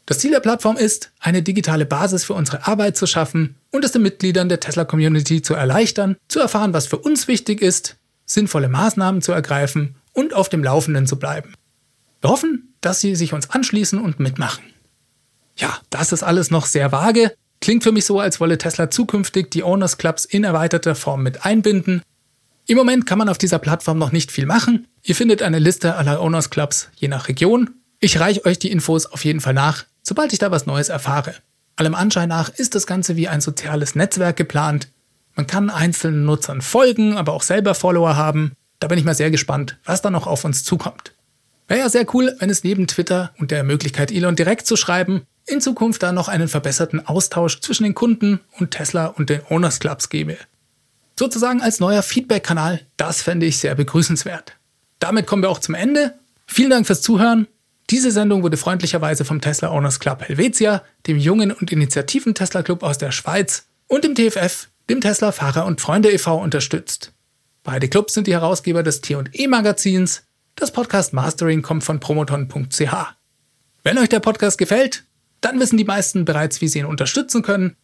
Das 0.05 0.17
Ziel 0.17 0.31
der 0.31 0.39
Plattform 0.39 0.75
ist, 0.75 1.11
eine 1.19 1.43
digitale 1.43 1.85
Basis 1.85 2.23
für 2.23 2.33
unsere 2.33 2.65
Arbeit 2.65 2.97
zu 2.97 3.05
schaffen 3.05 3.55
und 3.71 3.85
es 3.85 3.91
den 3.91 4.01
Mitgliedern 4.01 4.49
der 4.49 4.59
Tesla 4.59 4.85
Community 4.85 5.43
zu 5.43 5.53
erleichtern, 5.53 6.17
zu 6.27 6.39
erfahren, 6.39 6.73
was 6.73 6.87
für 6.87 6.97
uns 6.97 7.27
wichtig 7.27 7.61
ist, 7.61 7.97
sinnvolle 8.25 8.69
Maßnahmen 8.69 9.21
zu 9.21 9.33
ergreifen 9.33 9.95
und 10.13 10.33
auf 10.33 10.49
dem 10.49 10.63
Laufenden 10.63 11.05
zu 11.05 11.19
bleiben. 11.19 11.53
Wir 12.21 12.31
hoffen, 12.31 12.73
dass 12.81 13.01
Sie 13.01 13.15
sich 13.15 13.33
uns 13.33 13.51
anschließen 13.51 13.99
und 13.99 14.19
mitmachen. 14.19 14.63
Ja, 15.57 15.77
das 15.91 16.11
ist 16.11 16.23
alles 16.23 16.49
noch 16.49 16.65
sehr 16.65 16.91
vage. 16.91 17.35
Klingt 17.61 17.83
für 17.83 17.91
mich 17.91 18.05
so, 18.05 18.19
als 18.19 18.39
wolle 18.39 18.57
Tesla 18.57 18.89
zukünftig 18.89 19.51
die 19.51 19.63
Owners 19.63 19.97
Clubs 19.97 20.25
in 20.25 20.43
erweiterter 20.43 20.95
Form 20.95 21.21
mit 21.21 21.45
einbinden. 21.45 22.01
Im 22.69 22.77
Moment 22.77 23.07
kann 23.07 23.17
man 23.17 23.29
auf 23.29 23.39
dieser 23.39 23.57
Plattform 23.57 23.97
noch 23.97 24.11
nicht 24.11 24.31
viel 24.31 24.45
machen. 24.45 24.85
Ihr 25.01 25.15
findet 25.15 25.41
eine 25.41 25.57
Liste 25.57 25.95
aller 25.95 26.21
Owners 26.21 26.51
Clubs 26.51 26.89
je 26.97 27.07
nach 27.07 27.27
Region. 27.27 27.71
Ich 27.99 28.19
reiche 28.19 28.45
euch 28.45 28.59
die 28.59 28.69
Infos 28.69 29.07
auf 29.07 29.25
jeden 29.25 29.41
Fall 29.41 29.55
nach, 29.55 29.85
sobald 30.03 30.33
ich 30.33 30.37
da 30.37 30.51
was 30.51 30.67
Neues 30.67 30.89
erfahre. 30.89 31.33
Allem 31.77 31.95
Anschein 31.95 32.29
nach 32.29 32.49
ist 32.49 32.75
das 32.75 32.85
Ganze 32.85 33.15
wie 33.15 33.27
ein 33.27 33.41
soziales 33.41 33.95
Netzwerk 33.95 34.37
geplant, 34.37 34.87
man 35.35 35.47
kann 35.47 35.71
einzelnen 35.71 36.25
Nutzern 36.25 36.61
folgen, 36.61 37.17
aber 37.17 37.33
auch 37.33 37.41
selber 37.41 37.73
Follower 37.73 38.15
haben. 38.15 38.51
Da 38.79 38.87
bin 38.87 38.99
ich 38.99 39.05
mal 39.05 39.15
sehr 39.15 39.31
gespannt, 39.31 39.79
was 39.83 40.03
da 40.03 40.11
noch 40.11 40.27
auf 40.27 40.45
uns 40.45 40.63
zukommt. 40.63 41.15
Wäre 41.67 41.79
ja 41.79 41.89
sehr 41.89 42.05
cool, 42.13 42.35
wenn 42.37 42.51
es 42.51 42.63
neben 42.63 42.85
Twitter 42.85 43.33
und 43.39 43.49
der 43.49 43.63
Möglichkeit, 43.63 44.11
Elon 44.11 44.35
direkt 44.35 44.67
zu 44.67 44.75
schreiben, 44.75 45.23
in 45.47 45.59
Zukunft 45.59 46.03
da 46.03 46.11
noch 46.11 46.27
einen 46.27 46.49
verbesserten 46.49 47.07
Austausch 47.07 47.61
zwischen 47.61 47.85
den 47.85 47.95
Kunden 47.95 48.41
und 48.59 48.69
Tesla 48.69 49.07
und 49.07 49.31
den 49.31 49.41
Owners 49.49 49.79
Clubs 49.79 50.09
gäbe. 50.09 50.37
Sozusagen 51.19 51.59
als 51.59 51.81
neuer 51.81 52.01
Feedback-Kanal, 52.01 52.79
das 52.95 53.21
fände 53.21 53.45
ich 53.45 53.57
sehr 53.57 53.75
begrüßenswert. 53.75 54.53
Damit 54.99 55.27
kommen 55.27 55.43
wir 55.43 55.49
auch 55.49 55.59
zum 55.59 55.75
Ende. 55.75 56.17
Vielen 56.47 56.69
Dank 56.69 56.87
fürs 56.87 57.01
Zuhören. 57.01 57.45
Diese 57.89 58.09
Sendung 58.09 58.41
wurde 58.41 58.55
freundlicherweise 58.55 59.25
vom 59.25 59.41
Tesla 59.41 59.69
Owners 59.69 59.99
Club 59.99 60.21
Helvetia, 60.21 60.81
dem 61.07 61.17
jungen 61.17 61.51
und 61.51 61.73
initiativen 61.73 62.35
Tesla 62.35 62.63
Club 62.63 62.83
aus 62.83 62.99
der 62.99 63.11
Schweiz 63.11 63.65
und 63.87 64.05
dem 64.05 64.15
TFF, 64.15 64.69
dem 64.89 65.01
Tesla 65.01 65.33
Fahrer 65.33 65.65
und 65.65 65.81
Freunde 65.81 66.09
e.V. 66.09 66.41
unterstützt. 66.41 67.11
Beide 67.63 67.89
Clubs 67.89 68.13
sind 68.13 68.27
die 68.27 68.33
Herausgeber 68.33 68.81
des 68.81 69.01
T&E 69.01 69.47
Magazins. 69.47 70.23
Das 70.55 70.71
Podcast 70.71 71.11
Mastering 71.11 71.61
kommt 71.61 71.83
von 71.83 71.99
promoton.ch. 71.99 72.95
Wenn 73.83 73.97
euch 73.97 74.07
der 74.07 74.21
Podcast 74.21 74.57
gefällt, 74.57 75.03
dann 75.41 75.59
wissen 75.59 75.75
die 75.75 75.83
meisten 75.83 76.23
bereits, 76.23 76.61
wie 76.61 76.69
sie 76.69 76.79
ihn 76.79 76.85
unterstützen 76.85 77.41
können. 77.41 77.75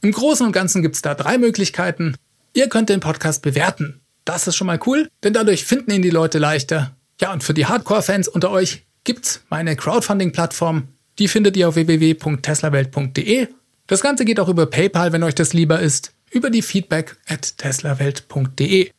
Im 0.00 0.12
Großen 0.12 0.46
und 0.46 0.52
Ganzen 0.52 0.80
gibt 0.82 0.94
es 0.94 1.02
da 1.02 1.16
drei 1.16 1.38
Möglichkeiten. 1.38 2.14
Ihr 2.56 2.68
könnt 2.68 2.88
den 2.88 3.00
Podcast 3.00 3.42
bewerten. 3.42 4.00
Das 4.24 4.46
ist 4.46 4.54
schon 4.54 4.68
mal 4.68 4.78
cool, 4.86 5.08
denn 5.24 5.32
dadurch 5.32 5.64
finden 5.64 5.90
ihn 5.90 6.02
die 6.02 6.10
Leute 6.10 6.38
leichter. 6.38 6.96
Ja, 7.20 7.32
und 7.32 7.42
für 7.42 7.52
die 7.52 7.66
Hardcore-Fans 7.66 8.28
unter 8.28 8.52
euch 8.52 8.86
gibt's 9.02 9.42
meine 9.50 9.74
Crowdfunding-Plattform. 9.74 10.86
Die 11.18 11.26
findet 11.26 11.56
ihr 11.56 11.68
auf 11.68 11.74
www.teslawelt.de. 11.74 13.48
Das 13.88 14.02
Ganze 14.02 14.24
geht 14.24 14.38
auch 14.38 14.48
über 14.48 14.66
PayPal, 14.66 15.12
wenn 15.12 15.24
euch 15.24 15.34
das 15.34 15.52
lieber 15.52 15.80
ist, 15.80 16.12
über 16.30 16.48
die 16.48 16.62
feedback 16.62 17.16
at 17.26 17.58
teslawelt.de. 17.58 18.90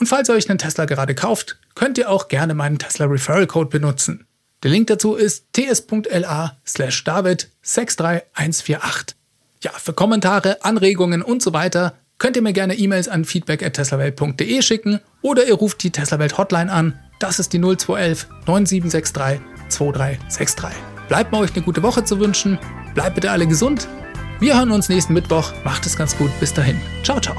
Und 0.00 0.06
falls 0.06 0.28
ihr 0.28 0.34
euch 0.34 0.50
einen 0.50 0.58
Tesla 0.58 0.84
gerade 0.84 1.14
kauft, 1.14 1.56
könnt 1.76 1.98
ihr 1.98 2.10
auch 2.10 2.26
gerne 2.26 2.54
meinen 2.54 2.80
Tesla 2.80 3.06
Referral 3.06 3.46
Code 3.46 3.70
benutzen. 3.70 4.26
Der 4.64 4.72
Link 4.72 4.88
dazu 4.88 5.14
ist 5.14 5.44
ts.la 5.52 6.58
slash 6.66 7.04
david 7.04 7.48
63148. 7.62 9.16
Ja, 9.62 9.70
für 9.70 9.92
Kommentare, 9.92 10.64
Anregungen 10.64 11.22
und 11.22 11.42
so 11.42 11.52
weiter 11.52 11.96
könnt 12.18 12.36
ihr 12.36 12.42
mir 12.42 12.52
gerne 12.52 12.74
E-Mails 12.74 13.08
an 13.08 13.24
feedback 13.24 13.62
at 13.64 13.74
teslawelt.de 13.74 14.62
schicken 14.62 15.00
oder 15.22 15.46
ihr 15.46 15.54
ruft 15.54 15.82
die 15.82 15.90
Teslawelt 15.90 16.36
Hotline 16.38 16.70
an 16.70 16.98
das 17.18 17.38
ist 17.38 17.52
die 17.52 17.58
0211 17.58 18.28
9763 18.46 19.40
2363. 19.68 20.70
Bleibt 21.08 21.32
mir 21.32 21.38
euch 21.38 21.54
eine 21.54 21.64
gute 21.64 21.82
Woche 21.82 22.04
zu 22.04 22.20
wünschen. 22.20 22.58
Bleibt 22.94 23.16
bitte 23.16 23.30
alle 23.30 23.46
gesund. 23.46 23.88
Wir 24.40 24.56
hören 24.56 24.70
uns 24.70 24.88
nächsten 24.88 25.14
Mittwoch. 25.14 25.52
Macht 25.64 25.84
es 25.86 25.96
ganz 25.96 26.16
gut. 26.16 26.30
Bis 26.38 26.54
dahin. 26.54 26.80
Ciao, 27.02 27.20
ciao. 27.20 27.36